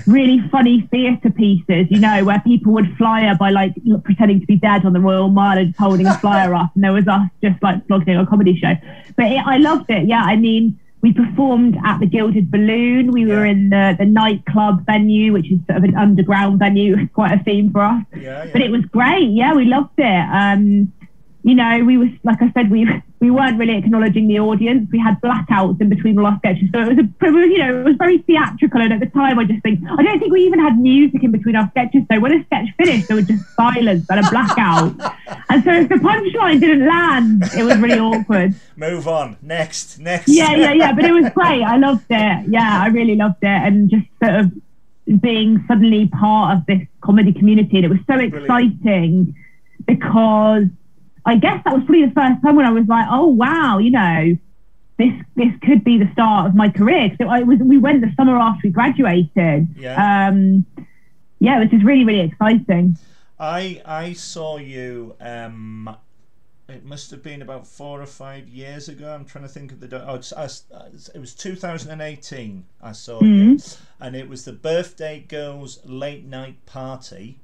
[0.05, 4.57] really funny theatre pieces, you know, where people would flyer by like pretending to be
[4.57, 7.29] dead on the Royal Mile and just holding a flyer up, and there was us
[7.41, 8.75] just like flogging a comedy show.
[9.15, 10.07] But it, I loved it.
[10.07, 13.11] Yeah, I mean, we performed at the Gilded Balloon.
[13.11, 17.39] We were in the the nightclub venue, which is sort of an underground venue, quite
[17.39, 18.49] a theme for us yeah, yeah.
[18.51, 19.29] but it was great.
[19.31, 20.03] Yeah, we loved it.
[20.33, 20.91] Um,
[21.43, 22.87] you know, we were like I said, we
[23.19, 24.89] we weren't really acknowledging the audience.
[24.91, 27.85] We had blackouts in between all our sketches, so it was, a, you know, it
[27.85, 28.81] was very theatrical.
[28.81, 31.31] And at the time, I just think I don't think we even had music in
[31.31, 32.03] between our sketches.
[32.11, 34.93] So when a sketch finished, there was just silence and a blackout.
[35.49, 38.55] and so if the punchline didn't land, it was really awkward.
[38.75, 39.37] Move on.
[39.41, 40.27] Next, next.
[40.27, 40.93] Yeah, yeah, yeah.
[40.93, 41.63] But it was great.
[41.63, 42.49] I loved it.
[42.49, 47.31] Yeah, I really loved it, and just sort of being suddenly part of this comedy
[47.31, 49.35] community, and it was so exciting Brilliant.
[49.85, 50.65] because
[51.29, 53.91] I guess that was probably the first time when I was like, oh wow, you
[53.91, 54.37] know,
[54.97, 57.15] this this could be the start of my career.
[57.19, 59.67] So I was we went the summer after we graduated.
[59.77, 60.27] Yeah.
[60.27, 60.65] Um,
[61.39, 62.97] yeah, was just really really exciting.
[63.39, 65.15] I I saw you.
[65.21, 65.95] Um,
[66.67, 69.11] it must have been about four or five years ago.
[69.11, 70.09] I'm trying to think of the.
[70.09, 70.33] Oh, it's,
[71.13, 72.65] it was 2018.
[72.81, 73.51] I saw mm-hmm.
[73.51, 73.59] you,
[73.99, 77.39] and it was the birthday girls late night party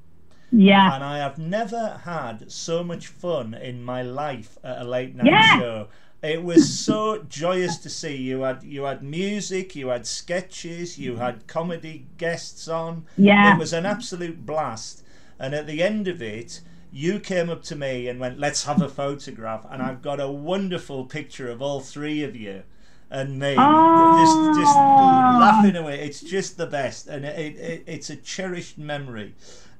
[0.52, 0.96] yeah.
[0.96, 5.28] And I have never had so much fun in my life at a late night
[5.28, 5.60] yeah.
[5.60, 5.88] show.
[6.22, 11.18] It was so joyous to see you had you had music, you had sketches, you
[11.18, 13.06] had comedy guests on.
[13.18, 13.56] Yeah.
[13.56, 15.04] It was an absolute blast.
[15.38, 18.82] And at the end of it, you came up to me and went, "Let's have
[18.82, 22.64] a photograph." And I've got a wonderful picture of all three of you
[23.10, 24.54] and me oh.
[24.54, 26.00] just just laughing away.
[26.02, 29.34] It's just the best, and it, it, it's a cherished memory.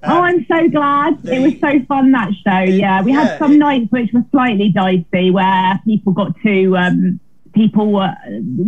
[0.04, 1.24] Oh, um, oh, I'm so glad.
[1.24, 2.64] The, it was so fun that show.
[2.64, 6.34] It, yeah, we yeah, had some it, nights which were slightly dicey where people got
[6.44, 7.20] to um,
[7.56, 8.16] people were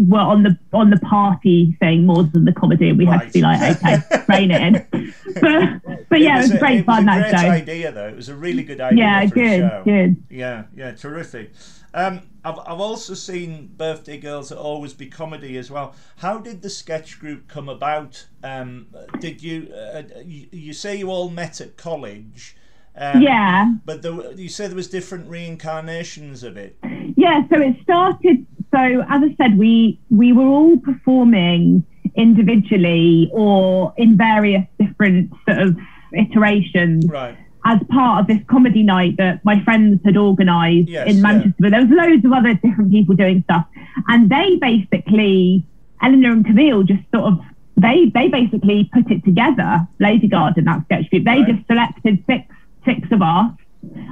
[0.08, 3.20] were on the on the party thing more than the comedy, and we right.
[3.20, 5.14] had to be like, okay, rein it in.
[5.40, 7.08] But but yeah, it was, it was great a, fun.
[7.08, 7.52] It was a that great show.
[7.52, 8.08] idea though.
[8.08, 9.04] It was a really good idea.
[9.04, 10.24] Yeah, good, good.
[10.32, 11.52] Yeah, yeah, terrific.
[11.94, 15.96] Um, I've, I've also seen Birthday Girls that Always Be Comedy as well.
[16.18, 18.26] How did the sketch group come about?
[18.44, 18.88] Um,
[19.20, 22.56] did you, uh, you, you say you all met at college?
[22.96, 23.74] Um, yeah.
[23.86, 26.78] But there, you said there was different reincarnations of it.
[27.16, 28.46] Yeah, so it started.
[28.74, 35.60] So as I said, we we were all performing individually or in various different sort
[35.60, 35.78] of
[36.14, 37.06] iterations.
[37.08, 41.54] Right as part of this comedy night that my friends had organised yes, in Manchester.
[41.60, 41.70] Yeah.
[41.72, 43.66] There was loads of other different people doing stuff,
[44.08, 45.66] and they basically,
[46.02, 47.40] Eleanor and Camille, just sort of
[47.76, 49.86] they they basically put it together.
[50.00, 51.26] Lady Garden, that sketch group.
[51.26, 51.56] They right.
[51.56, 52.48] just selected six
[52.86, 53.52] six of us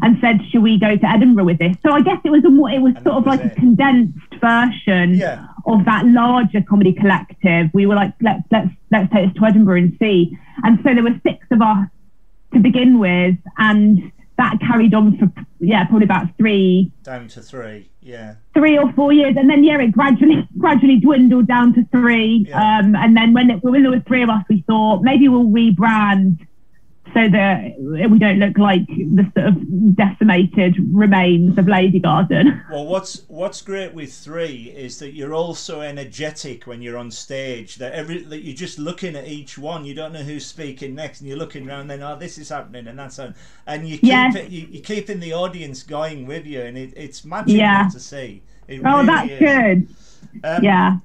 [0.02, 2.50] and said, "Should we go to Edinburgh with this?" So I guess it was a
[2.50, 3.54] more, it was and sort of was like it.
[3.54, 5.48] a condensed version yeah.
[5.66, 7.70] of that larger comedy collective.
[7.74, 11.04] We were like, "Let's let's let's take this to Edinburgh and see." And so there
[11.04, 11.88] were six of us
[12.56, 17.90] to begin with, and that carried on for yeah probably about three down to three
[18.02, 22.46] yeah three or four years and then yeah it gradually gradually dwindled down to three
[22.50, 22.80] yeah.
[22.80, 25.46] um, and then when it, when there was three of us we thought maybe we'll
[25.46, 26.46] rebrand
[27.16, 32.62] so that we don't look like the sort of decimated remains of Lady Garden.
[32.76, 37.10] Well, what's what's great with three is that you're all so energetic when you're on
[37.10, 39.86] stage that every that you're just looking at each one.
[39.86, 41.88] You don't know who's speaking next, and you're looking around.
[41.88, 43.36] Then, oh, this is happening, and that's on,
[43.68, 44.36] and you keep yes.
[44.36, 47.88] it, you, you're keeping the audience going with you, and it, it's magical yeah.
[47.88, 48.42] to see.
[48.68, 49.40] It oh, really that's is.
[49.40, 49.96] good.
[50.44, 50.98] Um, yeah.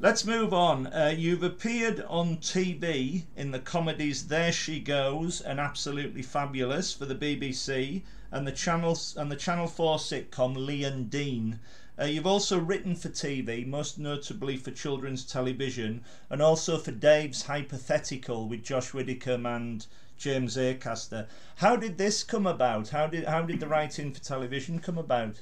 [0.00, 0.86] Let's move on.
[0.86, 7.04] Uh, you've appeared on TV in the comedies There She Goes and Absolutely Fabulous for
[7.04, 11.58] the BBC and the Channel and the Channel 4 sitcom Lee and Dean.
[11.98, 17.42] Uh, you've also written for TV, most notably for children's television, and also for Dave's
[17.42, 19.84] Hypothetical with Josh Widdicombe and
[20.16, 21.26] James Acaster.
[21.56, 22.90] How did this come about?
[22.90, 25.40] How did how did the writing for television come about?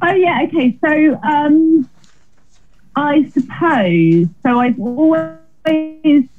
[0.00, 0.78] Oh yeah, okay.
[0.80, 1.89] So um,
[2.96, 4.26] I suppose.
[4.42, 5.28] So I've always,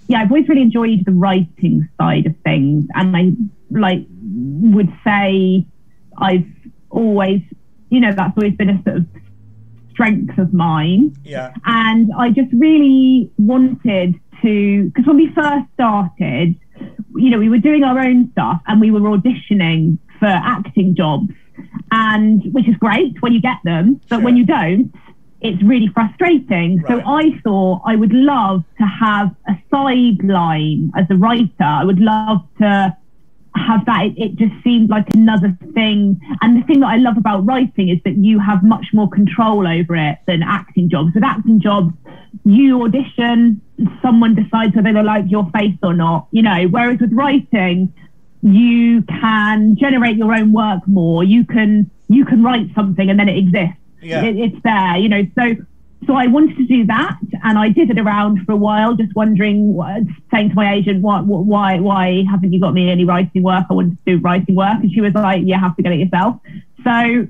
[0.07, 3.33] yeah, I've always really enjoyed the writing side of things, and I
[3.69, 5.65] like would say
[6.17, 6.47] I've
[6.89, 7.41] always,
[7.89, 9.05] you know, that's always been a sort of
[9.91, 11.15] strength of mine.
[11.23, 11.53] Yeah.
[11.65, 16.55] And I just really wanted to, because when we first started,
[17.15, 21.33] you know, we were doing our own stuff and we were auditioning for acting jobs,
[21.91, 24.25] and which is great when you get them, but sure.
[24.25, 24.93] when you don't,
[25.41, 26.81] it's really frustrating.
[26.81, 26.87] Right.
[26.87, 31.51] So I thought I would love to have a sideline as a writer.
[31.59, 32.95] I would love to
[33.55, 34.05] have that.
[34.05, 36.19] It, it, just seemed like another thing.
[36.41, 39.67] And the thing that I love about writing is that you have much more control
[39.67, 41.13] over it than acting jobs.
[41.15, 41.93] With acting jobs,
[42.45, 43.61] you audition,
[44.01, 47.93] someone decides whether they like your face or not, you know, whereas with writing,
[48.43, 51.23] you can generate your own work more.
[51.23, 54.23] You can you can write something and then it exists yeah.
[54.25, 55.25] It, it's there, you know.
[55.37, 55.55] So
[56.07, 59.15] so I wanted to do that, and I did it around for a while, just
[59.15, 63.43] wondering, uh, saying to my agent, "What, why, why haven't you got me any writing
[63.43, 63.65] work?
[63.69, 65.99] I wanted to do writing work," and she was like, "You have to get it
[65.99, 66.39] yourself."
[66.83, 67.27] So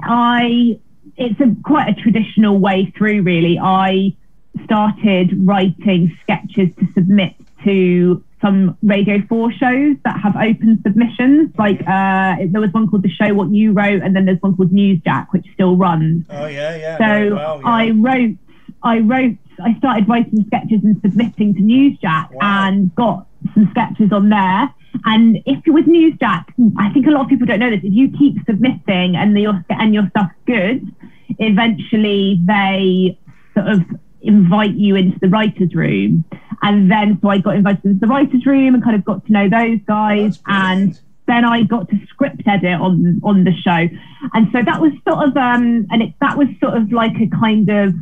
[0.00, 0.80] I,
[1.16, 3.58] it's a quite a traditional way through, really.
[3.60, 4.16] I
[4.64, 7.34] started writing sketches to submit
[7.64, 11.52] to some Radio 4 shows that have open submissions.
[11.56, 14.56] Like uh, there was one called The Show What You Wrote, and then there's one
[14.56, 16.26] called Newsjack, which still runs.
[16.28, 16.98] Oh yeah, yeah.
[16.98, 17.68] So well, yeah.
[17.68, 18.36] I wrote,
[18.82, 22.66] I wrote, I started writing sketches and submitting to Newsjack, Wow.
[22.66, 24.74] and got some sketches on there.
[25.06, 26.44] And if with Newsjack,
[26.78, 27.80] I think a lot of people don't know this.
[27.82, 30.84] If you keep submitting and your and your stuff's good,
[31.38, 33.18] eventually they
[33.54, 33.80] sort of
[34.22, 36.24] invite you into the writers' room.
[36.62, 39.32] And then so I got invited into the writers' room and kind of got to
[39.32, 40.38] know those guys.
[40.38, 43.88] Oh, and then I got to script edit on on the show,
[44.34, 47.28] and so that was sort of um, and it, that was sort of like a
[47.28, 47.94] kind of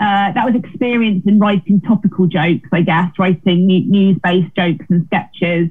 [0.00, 5.06] uh, that was experience in writing topical jokes, I guess, writing news based jokes and
[5.06, 5.68] sketches,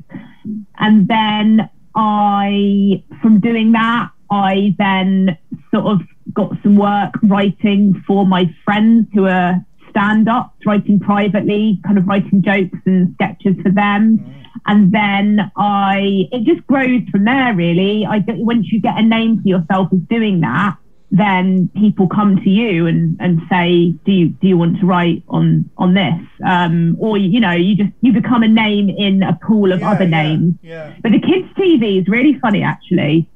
[0.77, 5.37] and then I from doing that I then
[5.73, 6.01] sort of
[6.33, 9.55] got some work writing for my friends who are
[9.89, 16.27] stand ups, writing privately, kind of writing jokes and sketches for them and then I
[16.31, 18.05] it just grows from there really.
[18.05, 20.77] I once you get a name for yourself as doing that,
[21.09, 25.23] then people come to you and, and say, do you do you want to write
[25.29, 26.21] on on this?
[26.45, 29.91] Um, or you know, you just you become a name in a pool of Yeah,
[29.91, 30.55] other yeah, names.
[30.61, 30.93] Yeah.
[31.01, 33.29] But the kids' TV is really funny actually.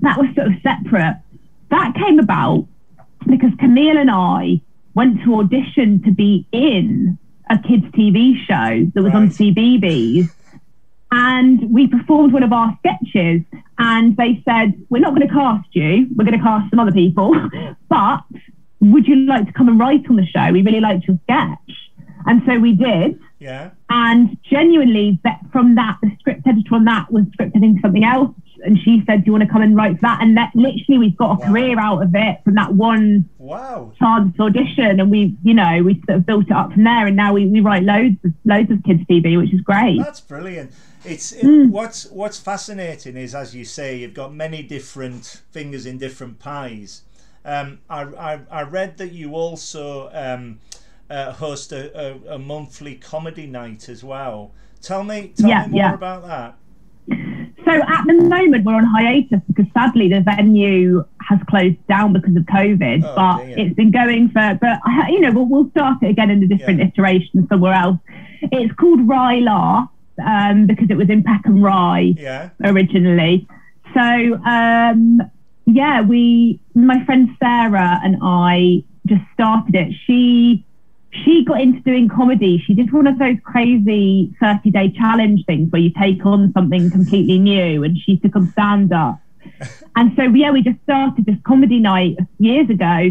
[0.00, 1.20] That was sort of separate.
[1.70, 2.66] That came about
[3.26, 4.60] because Camille and I
[4.94, 7.18] went to audition to be in
[7.50, 10.28] a kids' TV show that was on CBBC,
[11.10, 13.42] And we performed one of our sketches,
[13.78, 16.92] and they said, We're not going to cast you, we're going to cast some other
[16.92, 17.34] people,
[17.88, 18.20] but
[18.80, 20.52] would you like to come and write on the show?
[20.52, 21.92] We really liked your sketch.
[22.26, 23.18] And so we did.
[23.38, 23.70] Yeah.
[23.88, 28.34] And genuinely, that from that, the script editor on that was script editing something else.
[28.64, 30.20] And she said, Do you want to come and write for that?
[30.20, 31.46] And that literally, we've got a Wow.
[31.46, 33.92] career out of it from that one Wow.
[33.98, 34.98] chance audition.
[35.00, 37.06] And we, you know, we sort of built it up from there.
[37.06, 39.98] And now we, we write loads of, loads of kids' TV, which is great.
[39.98, 40.72] That's brilliant.
[41.04, 41.70] It's it, Hmm.
[41.70, 47.02] what's what's fascinating is, as you say, you've got many different fingers in different pies.
[47.44, 50.58] Um, I, I I read that you also um,
[51.10, 54.52] uh, host a, a, a monthly comedy night as well.
[54.80, 55.94] Tell me, tell Yeah, me more yeah.
[55.94, 56.54] about that.
[57.64, 62.34] So at the moment, we're on hiatus because sadly the venue has closed down because
[62.36, 63.02] of COVID.
[63.04, 63.58] Oh, but dear.
[63.58, 66.46] it's been going for, but uh, you know, we'll, we'll start it again in a
[66.46, 66.86] different Yeah.
[66.86, 67.98] iteration somewhere else.
[68.42, 69.40] It's called Rye
[70.24, 72.50] um, because it was in Peckham Rye Yeah.
[72.64, 73.46] originally.
[73.94, 74.00] So
[74.44, 75.20] um,
[75.66, 79.92] yeah, we, my friend Sarah and I just started it.
[80.06, 80.64] She
[81.24, 82.62] she got into doing comedy.
[82.66, 86.90] She did one of those crazy 30 day challenge things where you take on something
[86.90, 89.20] completely new, and she took on stand up.
[89.96, 93.10] And so yeah, we just started this comedy night years ago.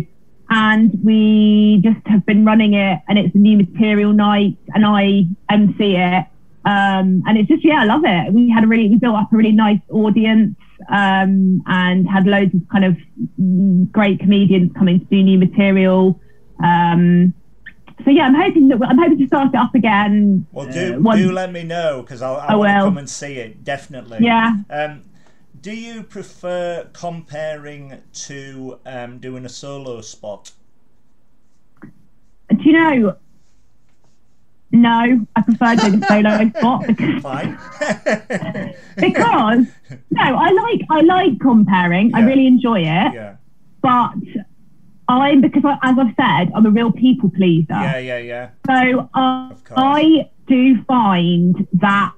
[0.49, 5.25] And we just have been running it, and it's a new material night, and I
[5.49, 6.25] MC it.
[6.63, 8.33] Um, and it's just, yeah, I love it.
[8.33, 10.55] We had a really, we built up a really nice audience
[10.89, 16.19] um, and had loads of kind of great comedians coming to do new material.
[16.63, 17.33] Um,
[18.03, 20.45] so yeah, I'm hoping that I'm hoping to start it up again.
[20.51, 22.85] Well, uh, do once- do let me know because I'll I I will.
[22.85, 24.19] come and see it definitely.
[24.21, 24.55] Yeah.
[24.69, 25.03] Um,
[25.59, 30.51] do you prefer comparing to um, doing a solo spot?
[31.81, 33.15] Do you know?
[34.71, 37.57] No, I prefer doing a solo spot because, Fine.
[38.97, 39.65] because
[40.11, 42.13] no, I like I like comparing.
[42.13, 43.35] I really enjoy it, yeah.
[43.81, 44.13] but
[45.09, 47.65] I'm because I, as I've said, I'm a real people pleaser.
[47.69, 47.97] Yeah.
[47.97, 48.17] Yeah.
[48.17, 48.49] Yeah.
[48.67, 52.13] So uh, I do find that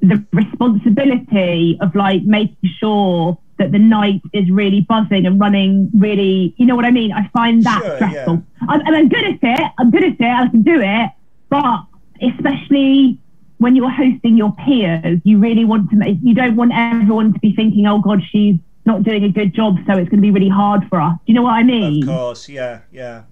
[0.00, 6.54] the responsibility of like making sure that the night is really buzzing and running really,
[6.56, 7.12] you know what I mean?
[7.12, 8.42] I find that Sure, stressful.
[8.68, 9.72] I'm, and I'm good at it.
[9.78, 10.22] I'm good at it.
[10.22, 11.10] I can do it.
[11.48, 11.84] But
[12.20, 13.18] especially
[13.58, 17.38] when you're hosting your peers, you really want to make, you don't want everyone to
[17.38, 19.76] be thinking, oh God, she's not doing a good job.
[19.86, 21.14] So it's going to be really hard for us.
[21.14, 22.02] Do you know what I mean?
[22.02, 22.48] Of course.
[22.48, 22.80] Yeah.
[22.90, 23.22] Yeah.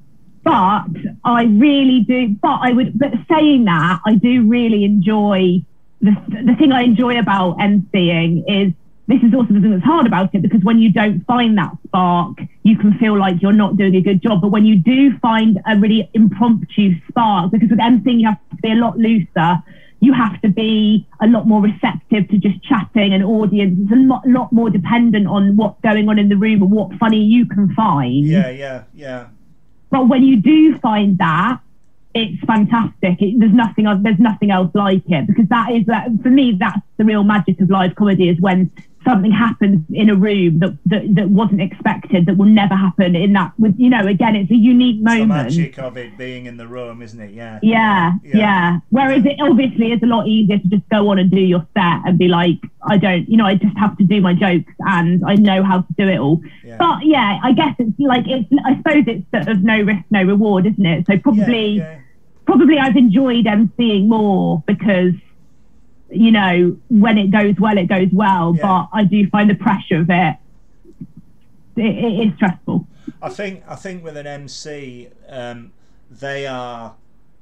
[0.44, 0.84] but
[1.24, 2.28] I really do.
[2.40, 2.98] But I would.
[2.98, 5.62] But saying that, I do really enjoy
[6.00, 8.72] the the thing I enjoy about emceeing is
[9.06, 11.72] this is also the thing that's hard about it because when you don't find that
[11.84, 14.40] spark, you can feel like you're not doing a good job.
[14.40, 18.56] But when you do find a really impromptu spark, because with emceeing you have to
[18.62, 19.62] be a lot looser.
[20.00, 23.78] You have to be a lot more receptive to just chatting and audience.
[23.82, 26.92] It's a lot, lot more dependent on what's going on in the room and what
[26.94, 28.26] funny you can find.
[28.26, 28.48] Yeah.
[28.50, 28.84] Yeah.
[28.94, 29.28] Yeah.
[29.90, 31.60] But when you do find that,
[32.14, 33.20] it's fantastic.
[33.20, 34.00] It, there's nothing else.
[34.02, 36.56] There's nothing else like it because that is that for me.
[36.58, 38.70] That's the real magic of live comedy is when
[39.04, 43.32] something happens in a room that, that that wasn't expected that will never happen in
[43.32, 46.46] that with you know again it's a unique It's the moment magic of it being
[46.46, 47.30] in the room, isn't it?
[47.32, 47.58] Yeah.
[47.62, 48.36] yeah, Yeah.
[48.38, 48.78] yeah.
[48.90, 52.00] Whereas it obviously is a lot easier to just go on and do your set
[52.06, 55.22] and be like, I don't, you know, I just have to do my jokes and
[55.26, 56.40] I know how to do it all.
[56.64, 56.76] Yeah.
[56.78, 58.48] But yeah, I guess it's like it's.
[58.64, 61.06] I suppose it's sort of no risk, no reward, isn't it?
[61.06, 61.98] So probably, Yeah, yeah.
[62.46, 65.12] probably I've enjoyed emceeing more because,
[66.10, 68.54] you know, when it goes well, it goes well.
[68.56, 68.62] Yeah.
[68.62, 70.36] But I do find the pressure of it.
[71.76, 72.86] It, it is stressful.
[73.22, 75.72] I think I think with an MC, um,
[76.10, 76.94] they are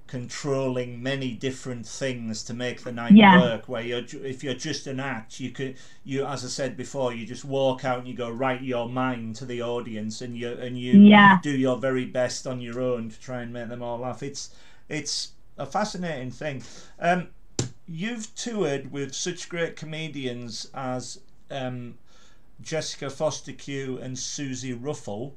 [0.07, 3.41] controlling many different things to make the night Yeah.
[3.41, 3.69] work.
[3.69, 7.27] Where you're, if you're just an act, you could you as I said before, you
[7.27, 10.79] just walk out and you go write your mind to the audience, and you and
[10.79, 11.39] you Yeah.
[11.43, 14.23] do your very best on your own to try and make them all laugh.
[14.23, 14.51] It's
[14.89, 16.63] it's a fascinating thing.
[17.01, 17.29] Um,
[17.89, 21.21] you've toured with such great comedians as
[21.51, 21.95] um,
[22.61, 25.33] Jessica Fostekew and Suzi Ruffell.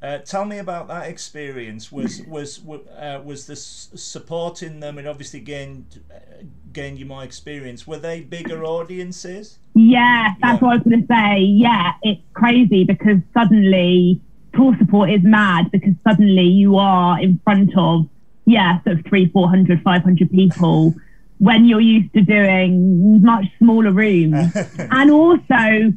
[0.00, 1.90] Uh, tell me about that experience.
[1.90, 2.60] Was was
[2.96, 7.84] uh, was this supporting them and obviously gained uh, gained you more experience?
[7.84, 9.58] Were they bigger audiences?
[9.74, 10.66] Yeah, that's Yeah.
[10.66, 11.40] what I was going to say.
[11.40, 14.20] Yeah, it's crazy because suddenly
[14.54, 18.08] tour support is mad because suddenly you are in front of,
[18.44, 20.94] yeah, sort of three, 400, 500 people
[21.38, 24.52] when you're used to doing much smaller rooms.
[24.78, 25.92] and also,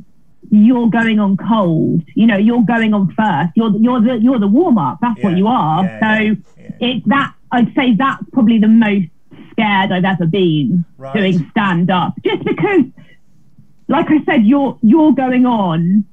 [0.49, 2.03] you're going on cold.
[2.15, 3.51] You know, you're going on first.
[3.55, 4.99] You're you're the you're the warm up.
[5.01, 5.83] That's what you are.
[5.83, 6.69] yeah, so yeah, yeah.
[6.79, 9.07] it's that I'd say that's probably the most
[9.51, 11.15] scared I've ever been Right.
[11.15, 12.13] doing stand up.
[12.23, 12.81] Just because,
[13.87, 16.05] like I said, you're you're going on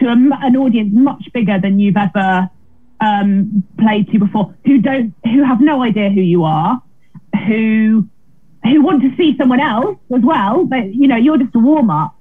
[0.00, 2.48] to a an audience much bigger than you've ever
[3.00, 6.82] um, played to before, who don't who have no idea who you are,
[7.46, 8.08] who
[8.68, 10.64] who want to see someone else as well.
[10.64, 12.14] But you know, you're just a warm up.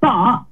[0.00, 0.42] But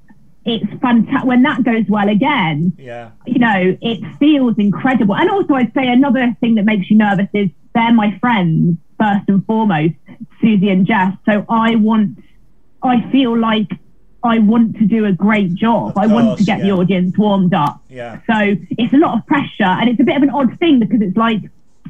[0.45, 5.15] it's fantastic when that goes well again Yeah, you know, it feels incredible.
[5.15, 9.29] And also, I'd say another thing that makes you nervous is they're my friends, first
[9.29, 9.95] and foremost,
[10.43, 11.15] Suzi and Jess.
[11.27, 12.19] So I want,
[12.83, 13.69] I feel like
[14.25, 15.91] I want to do a great job.
[15.91, 17.81] Of I want to get the audience warmed up.
[17.89, 20.81] yeah, So it's a lot of pressure and it's a bit of an odd thing
[20.81, 21.41] because it's like,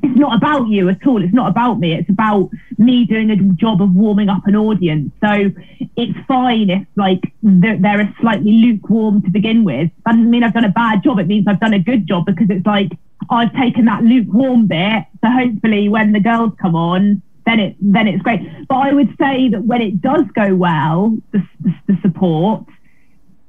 [0.03, 1.22] it's not about you at all.
[1.22, 1.92] It's not about me.
[1.92, 5.12] It's about me doing a job of warming up an audience.
[5.20, 5.50] So
[5.96, 9.90] it's fine if like they're, they're slightly lukewarm to begin with.
[10.05, 11.18] That doesn't mean I've done a bad job.
[11.18, 12.90] It means I've done a good job because it's like
[13.30, 15.05] I've taken that lukewarm bit.
[15.22, 18.40] So hopefully when the girls come on, then it then it's great.
[18.68, 22.64] But I would say that when it does go well, the, the, the support,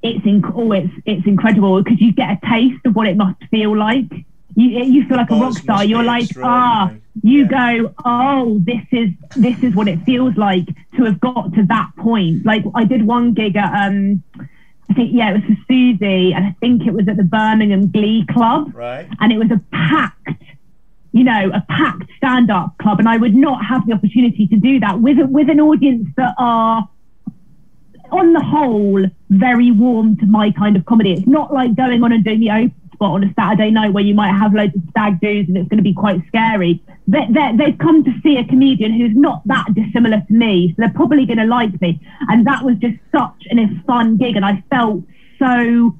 [0.01, 3.43] it's inc- oh, it's it's incredible because you get a taste of what it must
[3.49, 4.11] feel like.
[4.55, 5.83] You you feel like a rock star.
[5.83, 7.77] You're like ah, you Yeah.
[7.79, 11.91] go oh, this is this is what it feels like to have got to that
[11.97, 12.45] point.
[12.45, 14.23] Like I did one gig at um,
[14.89, 17.89] I think yeah, it was for Suzi, and I think it was at the Birmingham
[17.89, 19.07] Glee Club right.
[19.19, 20.43] and it was a packed,
[21.13, 24.79] you know, a packed stand-up club, and I would not have the opportunity to do
[24.81, 26.87] that with with an audience that are,
[28.11, 31.13] on the whole, very warm to my kind of comedy.
[31.13, 34.03] It's not like going on and doing the open spot on a Saturday night where
[34.03, 36.81] you might have loads of stag do's and it's going to be quite scary.
[37.07, 40.75] They, they, they've come to see a comedian who's not that dissimilar to me, so
[40.77, 41.99] they're probably going to like me.
[42.29, 45.03] And that was just such an fun gig, and I felt
[45.37, 45.97] so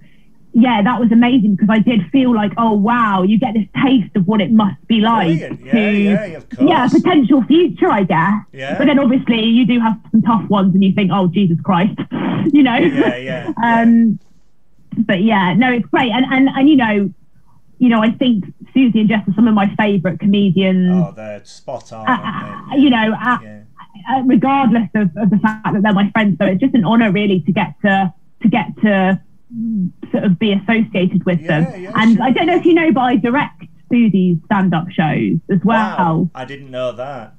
[0.56, 4.16] yeah, that was amazing because I did feel like, oh wow, you get this taste
[4.16, 5.40] of what it must be like.
[5.40, 6.70] Yeah, to, yeah, of course.
[6.70, 8.34] yeah, potential future, I guess.
[8.54, 8.78] Yeah.
[8.78, 11.98] But then obviously you do have some tough ones, and you think, oh Jesus Christ,
[12.54, 12.78] you know.
[12.78, 14.20] Yeah, yeah, um,
[14.98, 17.14] but yeah, no, it's great, and and and you know,
[17.80, 21.06] you know, I think Suzi and Jess are some of my favourite comedians.
[21.08, 22.08] Oh, they're spot on.
[22.08, 22.82] uh, they?
[22.82, 23.62] you know, uh, yeah.
[24.10, 26.38] uh, regardless of, of the fact that they're my friends.
[26.40, 29.20] So it's just an honour, really, to get to to get to
[30.12, 31.82] sort of be associated with Yeah, them.
[31.82, 32.24] yeah, and sure.
[32.26, 35.98] I don't know if you know, but I direct Suzi's stand-up shows as well.
[35.98, 37.36] Wow, I didn't know that.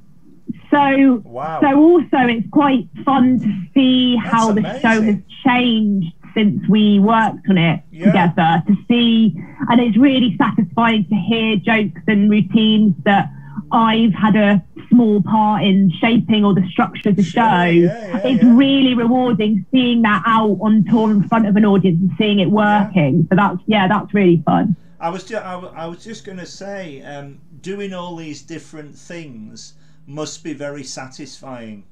[0.71, 1.61] So Wow.
[1.61, 7.49] so also it's quite fun to see how the show has changed since we worked
[7.49, 8.07] on it Yeah.
[8.07, 9.35] together to see
[9.69, 13.31] and it's really satisfying to hear jokes and routines that
[13.73, 17.41] I've had a small part in shaping or the structure of the show.
[17.41, 17.71] yeah,
[18.09, 22.11] yeah, it's really rewarding seeing that out on tour in front of an audience and
[22.19, 23.27] seeing it working.
[23.31, 24.77] So that's yeah, that's really fun.
[25.01, 29.75] I was just, I was just going to say, um, doing all these different things
[30.07, 31.85] must be very satisfying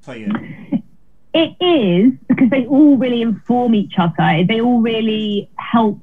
[0.00, 0.28] for you.
[1.32, 4.44] It is because they all really inform each other.
[4.48, 6.00] They all really help.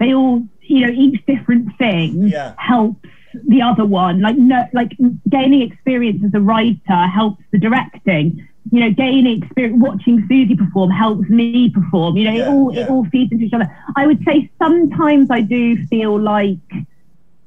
[0.00, 2.54] They all, you know, each different thing Yeah.
[2.58, 3.06] helps
[3.46, 4.20] the other one.
[4.20, 4.96] Like no, like
[5.28, 8.46] gaining experience as a writer helps the directing.
[8.72, 12.16] you know, gaining experience, watching Suzi perform helps me perform.
[12.16, 12.80] You know, Yeah, it all yeah.
[12.82, 13.68] it all feeds into each other.
[13.96, 16.58] I would say sometimes I do feel like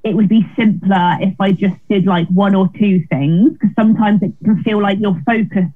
[0.04, 4.22] it would be simpler if I just did like one or two things because sometimes
[4.24, 5.72] it can feel like you're focused.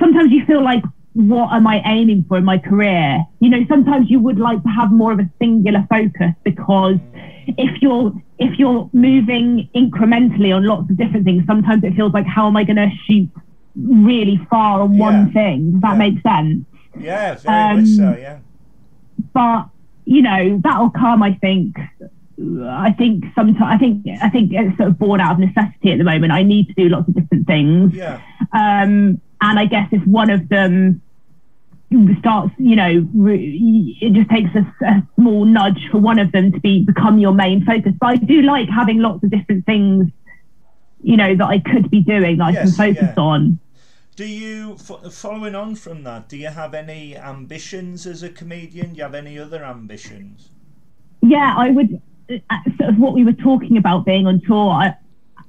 [0.00, 3.24] Sometimes you feel like, what am I aiming for in my career?
[3.40, 6.96] You know, sometimes you would like to have more of a singular focus because
[7.46, 12.26] if you're if you're moving incrementally on lots of different things, sometimes it feels like
[12.26, 13.30] how am I going to shoot
[13.76, 15.72] really far on one thing?
[15.72, 15.98] Does that Yeah.
[15.98, 16.64] make sense?
[16.98, 18.08] Yeah, very much so.
[18.08, 18.38] Um, Yeah.
[19.32, 19.68] but
[20.06, 21.74] you know that'll come i think
[22.62, 25.98] i think sometimes i think i think it's sort of born out of necessity at
[25.98, 28.20] the moment i need to do lots of different things Yeah.
[28.52, 31.00] um and i guess if one of them
[32.18, 36.50] starts you know re- it just takes a, a small nudge for one of them
[36.50, 40.06] to be become your main focus but i do like having lots of different things
[41.02, 43.22] you know that i could be doing that i can focus yeah.
[43.22, 43.58] on
[44.16, 48.92] Do you, following on from that, do you have any ambitions as a comedian?
[48.92, 50.50] Do you have any other ambitions?
[51.20, 54.94] yeah, I would uh, sort of what we were talking about being on tour, I,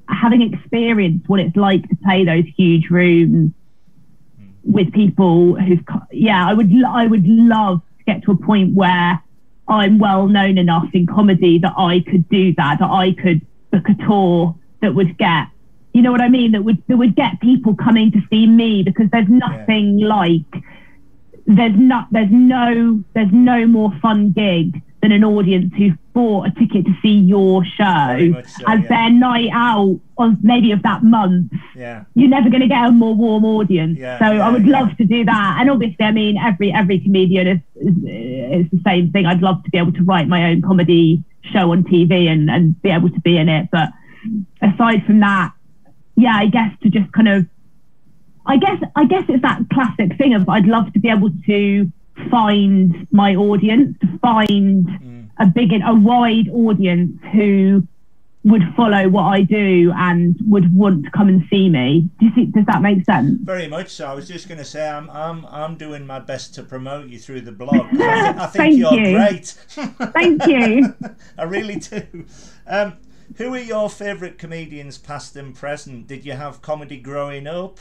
[0.10, 3.52] having experienced what it's like to play those huge rooms
[4.66, 9.22] with people who've, yeah, I would, I would love to get to a point where
[9.68, 13.42] I'm well known enough in comedy that I could do that, that I could
[13.72, 15.48] book a tour that would get,
[15.94, 18.84] you know what I mean, that would that would get people coming to see me
[18.84, 20.64] because there's nothing like
[21.48, 26.52] there's not there's no there's no more fun gig than an audience who bought a
[26.52, 28.88] ticket to see your show so, as yeah.
[28.90, 32.06] their night out of maybe of that month Yeah.
[32.16, 34.00] you're never going to get a more warm audience.
[34.00, 35.58] Yeah, so yeah, I would love to do that.
[35.60, 37.96] And obviously, I mean, every every comedian is, is
[38.66, 39.28] is the same thing.
[39.28, 42.82] I'd love to be able to write my own comedy show on TV and and
[42.82, 43.70] be able to be in it.
[43.72, 43.90] But
[44.62, 45.54] aside from that,
[46.16, 47.46] yeah, I guess to just kind of,
[48.48, 51.92] I guess I guess it's that classic thing of I'd love to be able to
[52.30, 55.26] find my audience, to find Mm.
[55.40, 57.88] a big, a wide audience who
[58.44, 62.08] would follow what I do and would want to come and see me.
[62.20, 63.40] Do you think, does that make sense?
[63.42, 64.06] Very much so.
[64.06, 67.18] I was just going to say I'm I'm I'm doing my best to promote you
[67.18, 67.74] through the blog.
[67.76, 68.04] I, thi-
[68.40, 69.18] I think Thank you're you.
[69.18, 69.46] great.
[70.14, 70.94] Thank you.
[71.40, 72.04] I really do.
[72.68, 72.94] Um,
[73.38, 76.06] who are your favourite comedians, past and present?
[76.08, 77.80] Did you have comedy growing up?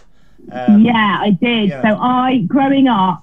[0.50, 1.68] Um, yeah, I did.
[1.68, 1.82] yeah.
[1.82, 3.22] So I, growing up,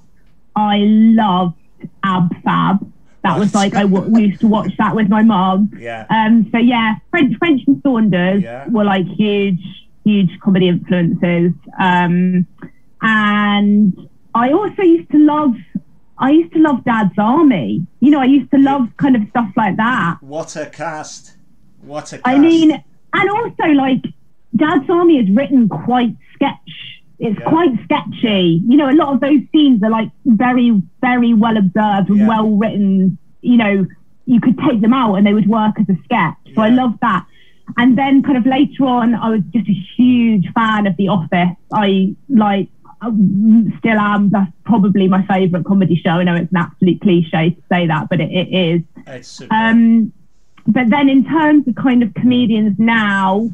[0.56, 1.56] I loved
[2.04, 2.92] Ab Fab.
[3.24, 5.72] That was like I w- we used to watch that with my mom.
[5.78, 6.06] Yeah.
[6.10, 8.68] Um, so yeah, French, French and Saunders Yeah.
[8.70, 9.62] were like huge,
[10.04, 11.54] huge comedy influences.
[11.80, 12.48] Um,
[13.02, 15.54] and I also used to love,
[16.18, 17.86] I used to love Dad's Army.
[18.00, 20.18] You know, I used to love kind of stuff like that.
[20.22, 21.38] What a cast!
[21.82, 22.28] What a cast!
[22.28, 22.72] I mean,
[23.14, 24.04] and also like
[24.56, 27.01] Dad's Army is written quite sketch.
[27.26, 27.50] It's Yeah.
[27.50, 28.62] quite sketchy.
[28.68, 32.28] You know, a lot of those scenes are like very, very well observed and Yeah.
[32.28, 33.18] well written.
[33.42, 33.86] You know,
[34.26, 36.36] you could take them out and they would work as a sketch.
[36.56, 36.76] So I Yeah.
[36.84, 37.26] love that.
[37.78, 41.56] And then kind of later on, I was just a huge fan of The Office.
[41.72, 42.68] I like,
[43.80, 44.30] still am.
[44.30, 46.12] That's probably my favourite comedy show.
[46.12, 48.82] I know it's an absolute cliche to say that, but it, it is.
[49.08, 49.54] it's super.
[49.56, 50.12] Um,
[50.68, 53.50] but then in terms of kind of comedians now,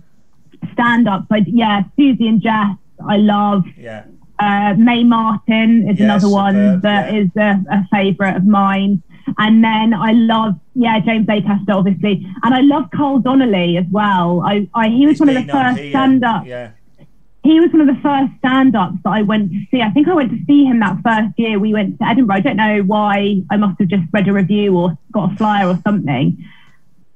[0.74, 2.76] stand ups, like yeah, Suzi and Jess,
[3.08, 3.64] I love.
[3.78, 4.06] yeah.
[4.40, 7.20] Uh, Mae Martin is Yeah, another one superb, that yeah.
[7.22, 9.02] is a, a favourite of mine.
[9.40, 12.26] And then I love, yeah, James Acaster, obviously.
[12.44, 14.42] And I love Carl Donnelly as well.
[14.46, 16.72] I, I he was He's one of the first here, stand ups Yeah.
[17.44, 19.82] he was one of the first stand-ups that I went to see.
[19.82, 22.36] I think I went to see him that first year we went to Edinburgh.
[22.36, 23.42] I don't know why.
[23.50, 26.38] I must have just read a review or got a flyer or something.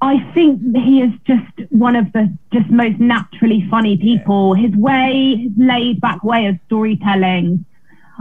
[0.01, 4.55] I think he is just one of the just most naturally funny people.
[4.55, 7.65] His way, his laid-back way of storytelling.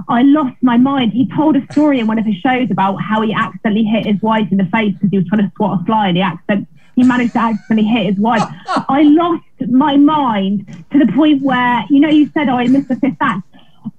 [0.08, 1.12] I lost my mind.
[1.12, 4.20] He told a story in one of his shows about how he accidentally hit his
[4.22, 6.68] wife in the face because he was trying to swat a fly and he accident
[6.96, 8.42] he managed to accidentally hit his wife.
[8.88, 12.88] I lost my mind to the point where, you know, you said, oh, I missed
[12.88, 13.49] the fifth act.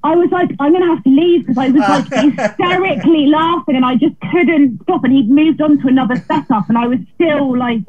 [0.04, 3.76] I was like, I'm going to have to leave because I was like hysterically laughing
[3.76, 5.04] and I just couldn't stop.
[5.04, 7.82] And he'd moved on to another setup and I was still like,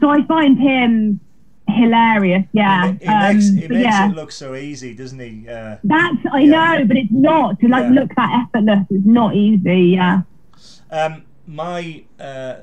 [0.00, 1.20] so I find him
[1.68, 2.44] hilarious.
[2.52, 2.92] Yeah.
[3.00, 4.10] Makes, Um, he but makes yeah.
[4.10, 5.48] it look so easy, doesn't he?
[5.48, 6.78] Uh, That's I Yeah.
[6.78, 8.00] know, but it's not to like Yeah.
[8.00, 8.86] look that effortless.
[8.90, 9.80] It's not easy.
[9.96, 10.22] Yeah.
[10.90, 12.54] Um, my uh,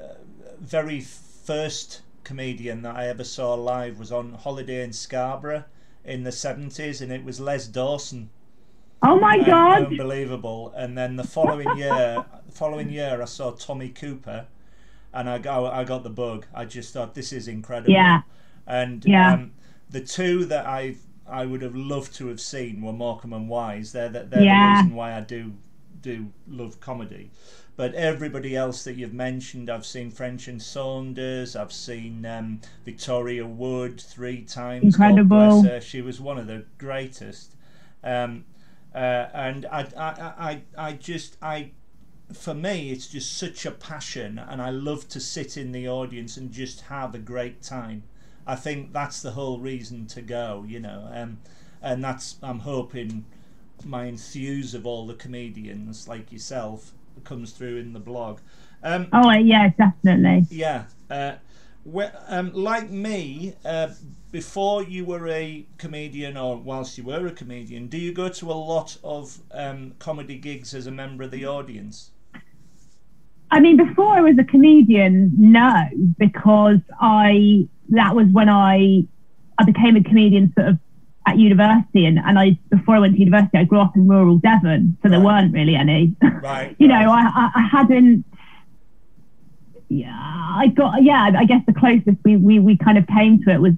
[0.60, 5.64] very first comedian that I ever saw live was on holiday in Scarborough
[6.06, 8.30] in the seventies, and it was Les Dawson.
[9.04, 9.86] Oh my god.
[9.88, 10.74] unbelievable!
[10.76, 14.45] And then the following year, the following year, I saw Tommy Cooper,
[15.14, 16.45] and I got I got the bug.
[16.54, 17.93] I just thought this is incredible.
[17.93, 18.22] Yeah.
[18.68, 19.34] And Yeah.
[19.34, 19.52] um,
[19.89, 23.91] the two that I've I would have loved to have seen were Morecambe and Wise.
[23.93, 24.74] They're, the, they're Yeah.
[24.78, 25.54] the reason why I do
[26.02, 27.32] do love comedy.
[27.78, 31.56] But everybody else that you've mentioned, I've seen French and Saunders.
[31.56, 34.84] I've seen um, Victoria Wood three times.
[34.84, 35.80] Incredible.
[35.80, 37.56] She was one of the greatest.
[38.04, 38.45] Um,
[38.94, 40.12] uh, and I, I,
[40.50, 41.72] I, I just, I,
[42.34, 46.38] for me, it's just such a passion, and I love to sit in the audience
[46.38, 48.04] and just have a great time.
[48.48, 51.10] I think that's the whole reason to go, you know.
[51.14, 51.39] Um,
[51.82, 53.26] and that's I'm hoping
[53.84, 56.92] my enthuse of all the comedians like yourself
[57.24, 58.39] comes through in the blog.
[58.84, 60.48] Um, Oh, yeah, definitely.
[60.50, 60.86] yeah.
[61.10, 61.36] Uh,
[61.86, 63.90] wh- um, like me, uh,
[64.32, 68.52] before you were a comedian, or whilst you were a comedian, do you go to
[68.52, 72.12] a lot of um, comedy gigs as a member of the audience?
[73.52, 75.86] I mean, before I was a comedian, no,
[76.18, 79.06] because I that was when I
[79.60, 80.80] I became a comedian sort of
[81.28, 84.38] at university, and, and I before I went to university, I grew up in rural
[84.38, 86.16] Devon, so there weren't really any.
[86.42, 86.76] Right.
[86.80, 87.32] you know, right.
[87.36, 88.26] I, I, I hadn't.
[89.92, 91.32] Yeah, I got yeah.
[91.38, 93.74] I guess the closest we we, we kind of came to it was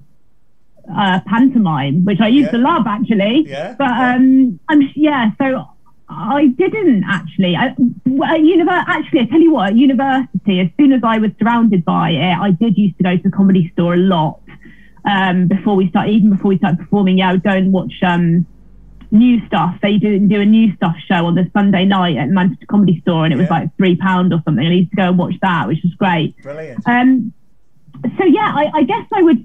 [0.88, 3.48] uh, pantomime, which I used to love actually.
[3.48, 4.14] Yeah, But yeah.
[4.14, 5.32] um, I'm yeah.
[5.38, 5.66] So
[6.08, 7.56] I didn't actually.
[7.56, 9.70] I, at univer- actually, I tell you what.
[9.70, 13.16] At university, as soon as I was surrounded by it, I did used to go
[13.16, 14.40] to the comedy store a lot.
[15.04, 17.94] Um, before we started, even before we started performing, yeah, I would go and watch
[18.02, 18.46] um,
[19.14, 19.76] new stuff.
[19.80, 23.24] They do do a new stuff show on the Sunday night at Manchester Comedy Store,
[23.24, 23.58] and it was Yeah.
[23.60, 24.66] like three pound or something.
[24.66, 26.36] I used to go and watch that, which was great.
[26.42, 26.86] Brilliant.
[26.86, 27.32] Um,
[28.18, 29.42] so yeah, I, I guess I would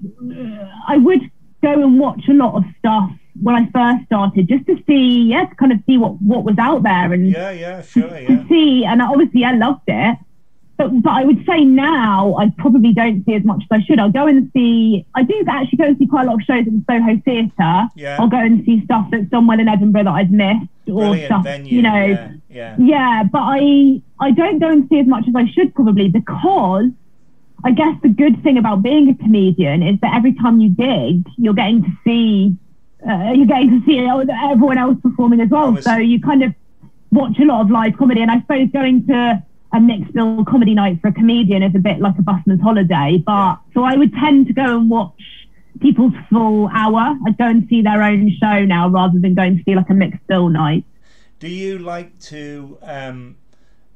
[0.88, 1.22] I would
[1.64, 3.10] go and watch a lot of stuff
[3.42, 6.58] when I first started, just to see, yeah, to kind of see what what was
[6.60, 8.28] out there and Yeah, yeah, sure, yeah.
[8.28, 8.48] to yeah.
[8.50, 8.86] see.
[8.86, 10.18] And obviously, I loved it.
[10.80, 14.00] But, but I would say now I probably don't see as much as I should.
[14.00, 15.06] I'll go and see.
[15.14, 17.88] I do actually go and see quite a lot of shows at the Soho Theatre.
[17.98, 18.16] Yeah.
[18.18, 21.26] I'll go and see stuff that's done well in Edinburgh that I've missed, or Brilliant
[21.26, 21.76] stuff venue.
[21.76, 22.06] you know.
[22.08, 22.76] yeah, yeah.
[22.80, 26.90] Yeah, but I I don't go and see as much as I should probably because
[27.66, 31.28] I guess the good thing about being a comedian is that every time you gig,
[31.38, 32.56] you're getting to see
[33.06, 35.74] uh, you're getting to see everyone else performing as well.
[35.74, 36.54] was- So you kind of
[37.12, 39.44] watch a lot of live comedy, and I suppose going to
[39.74, 43.22] a mixed bill comedy night for a comedian is a bit like a busman's holiday.
[43.26, 43.56] But Yeah.
[43.74, 45.14] so I would tend to go and watch
[45.80, 47.16] people's full hour.
[47.26, 49.94] I'd go and see their own show now rather than going to see like a
[49.94, 50.86] mixed bill night.
[51.40, 53.38] Do you like to, um,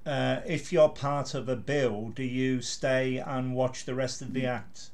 [0.05, 4.33] uh, if you're part of a bill, do you stay and watch the rest of
[4.33, 4.89] the act?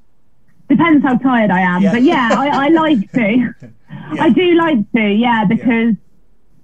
[0.69, 1.91] Depends how tired I am, Yeah.
[1.91, 3.53] but yeah, I, I like to.
[4.19, 5.95] I do like to, yeah, because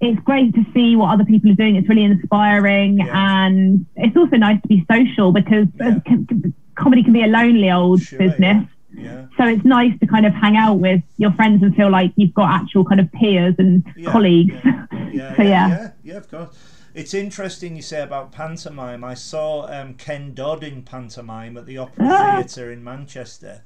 [0.00, 1.76] it's great to see what other people are doing.
[1.76, 3.46] It's really inspiring, Yeah.
[3.46, 5.98] and it's also nice to be social because Yeah.
[6.06, 8.66] com- com- comedy can be a lonely old Sure, business.
[8.94, 9.26] Yeah.
[9.36, 12.32] So it's nice to kind of hang out with your friends and feel like you've
[12.34, 14.54] got actual kind of peers and colleagues.
[14.64, 15.68] Yeah, yeah, So, yeah, yeah.
[15.68, 16.48] yeah, yeah, of course.
[16.94, 19.04] It's interesting you say about pantomime.
[19.04, 22.36] I saw um, Ken Dodd in pantomime at the Opera Ah.
[22.36, 23.64] Theatre in Manchester,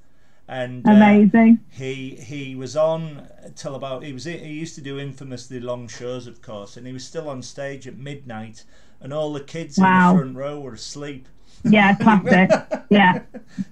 [0.51, 1.61] and uh, Amazing.
[1.71, 6.27] he he was on till about he was he used to do infamously long shows,
[6.27, 8.65] of course, and he was still on stage at midnight,
[9.01, 10.11] and all the kids Wow.
[10.11, 11.29] in the front row were asleep.
[11.63, 12.51] Yeah, classic.
[12.91, 13.23] yeah.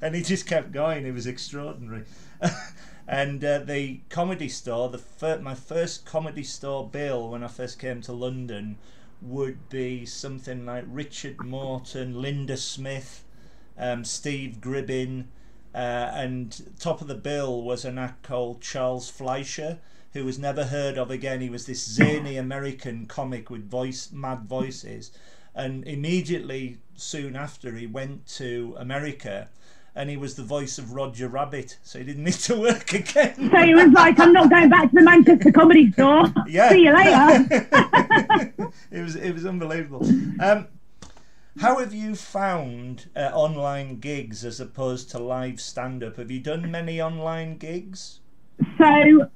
[0.00, 1.04] and he just kept going.
[1.04, 2.04] It was extraordinary.
[3.08, 7.80] and uh, the comedy store, the fir- my first comedy store bill when I first
[7.80, 8.76] came to London,
[9.20, 13.24] would be something like Richard Morton, Linda Smith,
[13.76, 15.24] um, Steve Gribbin,
[15.78, 19.78] uh, and top of the bill was an act called Charles Fleischer.
[20.12, 21.40] Who was never heard of again?
[21.40, 25.12] He was this zany American comic with voice, mad voices,
[25.54, 29.48] and immediately soon after he went to America
[29.94, 33.34] and he was the voice of Roger Rabbit so he didn't need to work again
[33.36, 36.24] So he was like, I'm not going back to the Manchester Comedy Store.
[36.48, 37.46] yeah See you later.
[38.90, 40.04] it was it was unbelievable
[40.40, 40.66] um
[41.60, 46.70] how have you found uh, online gigs as opposed to live stand-up have you done
[46.70, 48.20] many online gigs
[48.78, 49.28] So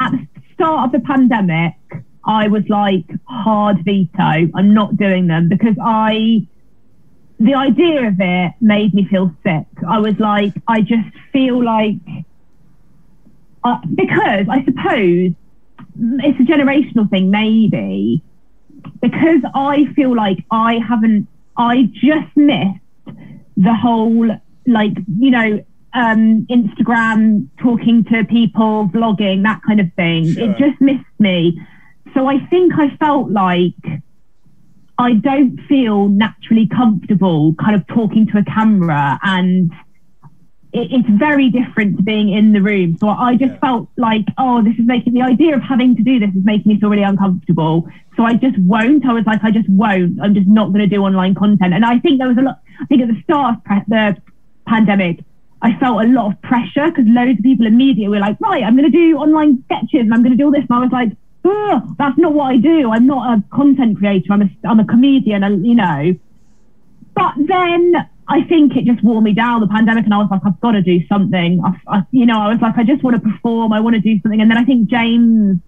[0.00, 1.74] at the start of the pandemic,
[2.24, 4.50] I was like hard veto.
[4.54, 6.46] I'm not doing them because I,
[7.38, 9.66] the idea of it made me feel sick.
[9.88, 11.96] I was like, I just feel like,
[13.64, 15.32] uh, because I suppose
[15.98, 18.22] it's a generational thing, maybe,
[19.00, 22.80] because I feel like I haven't, I just missed
[23.56, 24.28] the whole,
[24.66, 30.32] like, you know, um, Instagram, talking to people, vlogging, that kind of thing.
[30.32, 30.50] Sure.
[30.50, 31.60] It just missed me.
[32.14, 33.74] So I think I felt like
[34.98, 39.72] I don't feel naturally comfortable kind of talking to a camera and
[40.74, 42.96] it's very different to being in the room.
[42.98, 43.58] So I just Yeah.
[43.58, 46.72] felt like, oh, this is making the idea of having to do this is making
[46.72, 47.86] me feel really uncomfortable.
[48.16, 49.04] So I just won't.
[49.04, 50.18] I was like, I just won't.
[50.22, 51.74] I'm just not going to do online content.
[51.74, 52.58] And I think there was a lot.
[52.80, 54.16] I think at the start of pre- the
[54.66, 55.24] pandemic,
[55.60, 58.76] I felt a lot of pressure because loads of people immediately were like, right, I'm
[58.76, 60.64] going to do online sketches and I'm going to do all this.
[60.68, 61.12] And I was like,
[61.44, 62.92] Ugh, that's not what I do.
[62.92, 64.32] I'm not a content creator.
[64.32, 66.14] I'm a, I'm a comedian, and you know.
[67.14, 67.94] But then
[68.32, 70.72] I think it just wore me down the pandemic, and I was like, I've got
[70.72, 71.62] to do something.
[71.62, 73.74] I, I, you know, I was like, I just want to perform.
[73.74, 74.40] I want to do something.
[74.40, 75.60] And then I think James,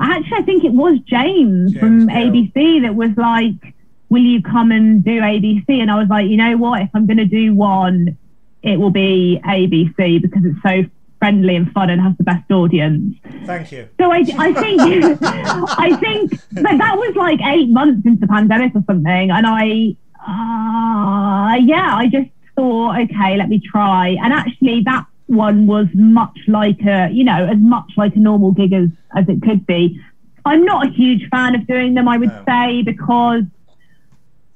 [0.00, 2.08] actually, I think it was James, James from.
[2.08, 3.74] ABC that was like,
[4.08, 6.80] "Will you come and do ABC?" And I was like, you know what?
[6.80, 8.16] If I'm going to do one,
[8.62, 10.88] it will be ABC because it's so
[11.18, 13.16] friendly and fun and has the best audience.
[13.44, 13.86] Thank you.
[14.00, 14.80] So I, I think,
[15.22, 19.96] I think that that was like eight months into the pandemic or something, and I,
[20.26, 24.16] uh, yeah, I just thought, okay, let me try.
[24.22, 28.52] And actually, that one was much like a, you know, as much like a normal
[28.52, 30.00] gig as as it could be.
[30.44, 32.42] I'm not a huge fan of doing them, I would No.
[32.48, 33.42] say, because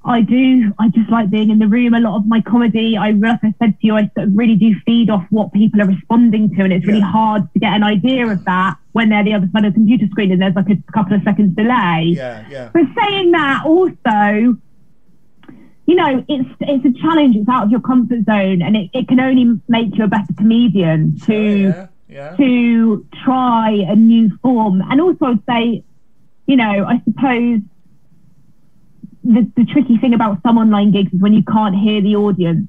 [0.04, 0.72] I do.
[0.80, 1.94] I just like being in the room.
[1.94, 4.56] A lot of my comedy, I like I said to you, I sort of really
[4.56, 7.12] do feed off what people are responding to, and it's really Yeah.
[7.12, 10.06] hard to get an idea of that when they're the other side of the computer
[10.08, 12.14] screen and there's like a couple of seconds delay.
[12.16, 12.70] Yeah, yeah.
[12.72, 14.56] But saying that, also,
[15.86, 17.36] you know, it's it's a challenge.
[17.36, 20.32] It's out of your comfort zone, and it, it can only make you a better
[20.38, 22.36] comedian to yeah, yeah.
[22.36, 24.82] to try a new form.
[24.88, 25.84] And also, I'd say,
[26.46, 27.60] you know, I suppose
[29.24, 32.68] the, the tricky thing about some online gigs is when you can't hear the audience.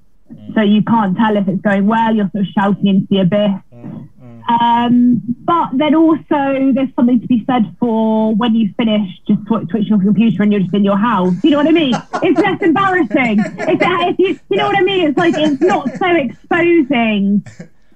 [0.55, 3.51] So you can't tell if it's going well, you're sort of shouting into the abyss.
[3.72, 4.09] Mm, mm.
[4.49, 9.69] Um, but then also, there's something to be said for when you finish just tw-
[9.69, 11.33] twitching off your computer and you're just in your house.
[11.43, 11.93] You know what I mean?
[12.23, 13.39] It's less embarrassing.
[13.39, 15.07] If, if you, you know what I mean?
[15.07, 17.43] It's like it's not so exposing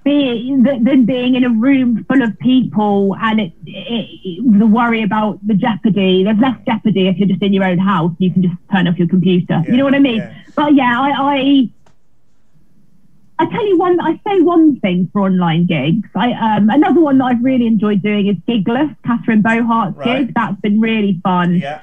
[0.04, 5.02] being, th- than being in a room full of people and it, it, the worry
[5.02, 6.24] about the jeopardy.
[6.24, 8.12] There's less jeopardy if you're just in your own house.
[8.18, 9.62] You can just turn off your computer.
[9.66, 10.18] you know what I mean?
[10.18, 10.34] Yeah.
[10.54, 11.70] But yeah, I, I
[13.40, 14.00] I tell you one.
[14.00, 16.08] I say one thing for online gigs.
[16.16, 20.26] I um another one that I've really enjoyed doing is Gigless, Catherine Bohart's Right.
[20.26, 20.34] gig.
[20.34, 21.56] That's been really fun.
[21.56, 21.80] Yeah,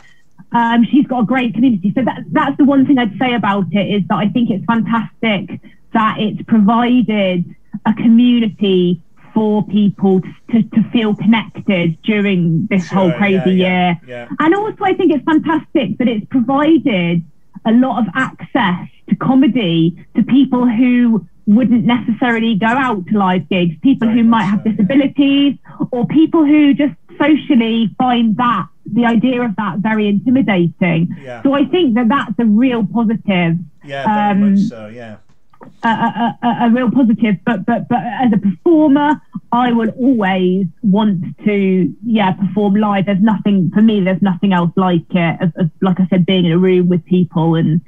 [0.51, 1.91] Um, she's got a great community.
[1.95, 4.65] So that that's the one thing I'd say about it is that I think it's
[4.65, 5.59] fantastic
[5.93, 7.45] that it's provided
[7.85, 9.01] a community
[9.33, 13.99] for people to, to feel connected during this whole Sure, crazy yeah, year.
[14.07, 14.27] yeah.
[14.39, 17.21] And also, I think it's fantastic that it's provided
[17.65, 23.47] a lot of access to comedy to people who wouldn't necessarily go out to live
[23.49, 24.75] gigs, people Very who might have so, yeah.
[24.75, 25.55] disabilities,
[25.91, 31.15] or people who just socially find that the idea of that very intimidating.
[31.21, 31.41] Yeah.
[31.43, 34.87] So I think that that's a real positive yeah, very Um, much so.
[34.87, 35.17] Yeah,
[35.83, 37.35] a, a, a, a real positive.
[37.45, 39.21] But but but as a performer,
[39.51, 43.05] I would always want to yeah perform live.
[43.05, 44.01] There's nothing for me.
[44.01, 45.37] There's nothing else like it.
[45.41, 47.81] As, as, like I said, being in a room with people and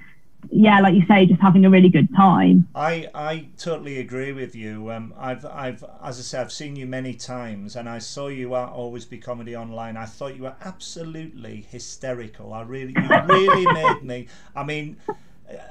[0.52, 2.68] yeah, like you say, just having a really good time.
[2.76, 4.92] I I totally agree with you.
[4.92, 8.56] Um, I've I've as I say, I've seen you many times, and I saw you
[8.56, 9.98] at Always Be Comedy online.
[9.98, 12.54] I thought you were absolutely hysterical.
[12.54, 14.28] I really, you really made me.
[14.56, 14.98] I mean,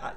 [0.02, 0.12] I,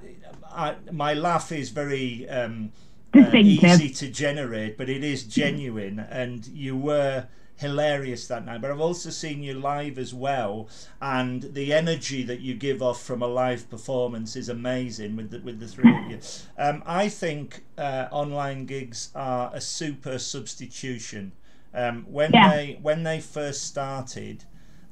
[0.51, 2.71] I, my laugh is very um,
[3.15, 7.27] uh, easy to generate, but it is genuine, and you were
[7.59, 8.61] hilarious that night.
[8.61, 10.69] But I've also seen you live as well,
[11.01, 15.39] and the energy that you give off from a live performance is amazing with the,
[15.39, 16.19] with the three of you.
[16.57, 21.33] Um, I think uh, online gigs are a super substitution.
[21.73, 22.41] Um, when Yeah.
[22.41, 24.45] they when they first started,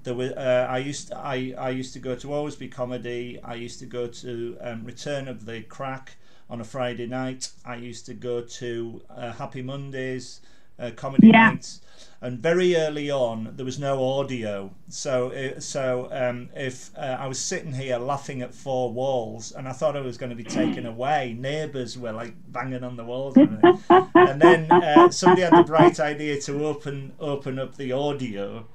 [0.03, 3.39] there were uh, I used to, I I used to go to Always Be Comedy.
[3.43, 6.17] I used to go to um, Return of the Crack
[6.49, 7.51] on a Friday night.
[7.65, 10.41] I used to go to uh, Happy Mondays,
[10.79, 11.31] uh, comedy Yeah.
[11.31, 11.81] nights,
[12.21, 14.71] and very early on there was no audio.
[14.89, 19.71] So so um, if uh, I was sitting here laughing at four walls and I
[19.73, 23.37] thought I was going to be taken away, neighbours were like banging on the walls.
[23.37, 23.69] And,
[24.23, 28.65] and then uh, somebody had the bright idea to open open up the audio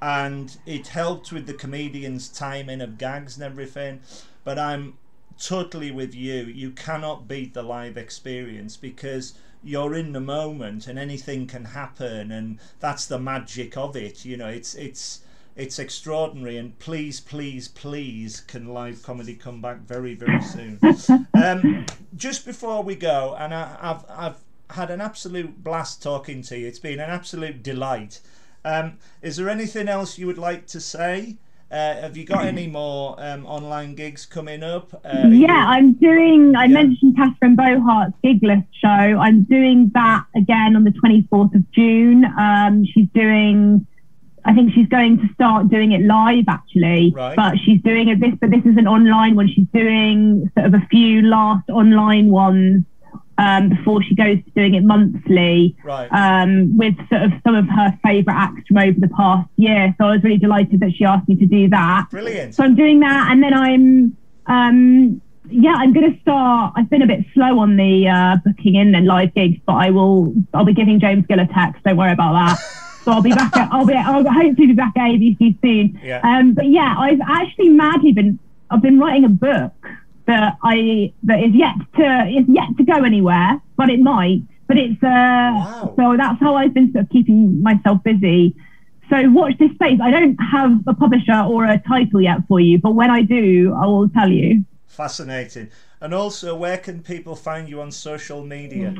[0.00, 4.00] and it helped with the comedian's timing of gags and everything.
[4.44, 4.94] But I'm
[5.38, 6.44] totally with you.
[6.44, 12.30] You cannot beat the live experience because you're in the moment and anything can happen
[12.30, 14.24] and that's the magic of it.
[14.24, 15.20] You know, it's it's
[15.56, 20.78] it's extraordinary and please, please, please can live comedy come back very, very soon.
[21.34, 21.84] um,
[22.16, 24.36] just before we go, and I, I've I've
[24.70, 26.66] had an absolute blast talking to you.
[26.66, 28.20] It's been an absolute delight.
[28.64, 31.36] Um, is there anything else you would like to say?
[31.70, 34.94] Uh, have you got any more um, online gigs coming up?
[35.04, 36.56] Uh, you- Yeah, I'm doing.
[36.56, 36.72] I Yeah.
[36.74, 38.88] mentioned Catherine Bohart's Gigless show.
[38.88, 42.24] I'm doing that again on the 24th of June.
[42.38, 43.86] Um, she's doing.
[44.46, 47.36] I think she's going to start doing it live actually, Right.
[47.36, 48.32] but she's doing it this.
[48.40, 49.48] But this is an online one.
[49.48, 52.84] She's doing sort of a few last online ones
[53.38, 56.08] um, before she goes to doing it monthly right.
[56.08, 59.94] um, with sort of some of her favourite acts from over the past year.
[59.96, 62.08] So I was really delighted that she asked me to do that.
[62.10, 62.54] Brilliant.
[62.56, 64.16] So I'm doing that, and then I'm,
[64.46, 66.74] um, yeah, I'm going to start.
[66.76, 69.90] I've been a bit slow on the uh, booking in and live gigs, but I
[69.90, 70.34] will.
[70.52, 71.82] I'll be giving James Gill a text.
[71.84, 72.58] Don't worry about that.
[73.04, 73.56] So I'll be back.
[73.56, 73.94] At, I'll be.
[73.94, 75.98] I'll hopefully be back at ABC soon.
[76.02, 76.20] Yeah.
[76.22, 78.38] Um, but yeah, I've actually madly been.
[78.68, 79.72] I've been writing a book
[80.28, 84.42] that I that is yet to is yet to go anywhere, but it might.
[84.68, 85.94] But it's uh, Wow.
[85.96, 88.54] so that's how I've been sort of keeping myself busy.
[89.10, 89.98] So watch this space.
[90.02, 93.74] I don't have a publisher or a title yet for you, but when I do,
[93.74, 94.64] I will tell you.
[94.86, 95.70] Fascinating.
[96.02, 98.94] And also, where can people find you on social media?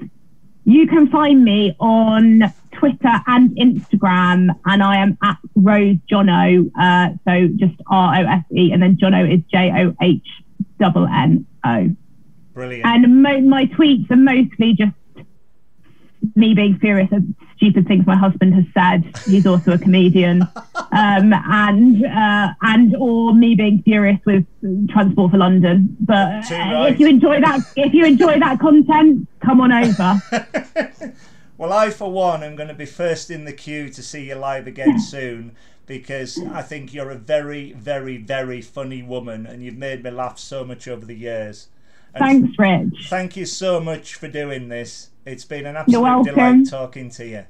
[0.64, 6.70] You can find me on Twitter and Instagram, and I am at Rose Johnno.
[6.78, 10.26] Uh, so just R O S E, and then Johnno is J O H
[10.78, 11.94] double N O.
[12.54, 12.86] Brilliant.
[12.86, 14.92] And mo- my tweets are mostly just
[16.34, 17.22] me being furious at
[17.56, 19.16] stupid things my husband has said.
[19.26, 20.42] He's also a comedian,
[20.92, 24.44] um, and uh, and or me being furious with
[24.90, 25.96] Transport for London.
[26.00, 26.92] But uh, right.
[26.92, 30.20] if you enjoy that, if you enjoy that content, come on over.
[31.59, 34.34] well, I, for one, am going to be first in the queue to see you
[34.34, 35.54] live again soon
[35.89, 40.39] because I think you're a very, very, very funny woman and you've made me laugh
[40.39, 41.68] so much over the years.
[42.14, 43.09] And Thanks, Rich.
[43.09, 45.11] Thank you so much for doing this.
[45.24, 47.45] It's been an absolute delight talking to you.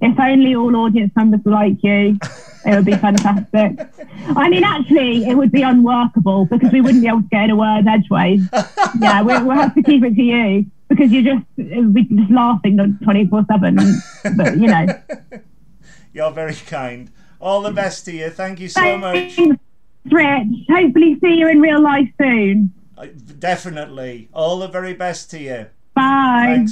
[0.00, 2.18] If only all audience members were like you,
[2.66, 3.78] it would be fantastic.
[4.34, 7.50] I mean, actually, it would be unworkable because we wouldn't be able to get in
[7.50, 8.42] a word edgeways.
[8.98, 12.98] Yeah, we, we'll have to keep it to you because you're just we're just laughing
[13.04, 13.78] 24 7.
[14.36, 14.86] But, you know.
[16.14, 17.10] You're very kind.
[17.42, 18.30] All the best to you.
[18.30, 19.36] Thank you so much.
[19.36, 20.66] Rich.
[20.70, 22.72] Hopefully, see you in real life soon.
[23.40, 24.28] Definitely.
[24.32, 25.66] All the very best to you.
[25.94, 26.44] Bye.
[26.46, 26.60] Thanks.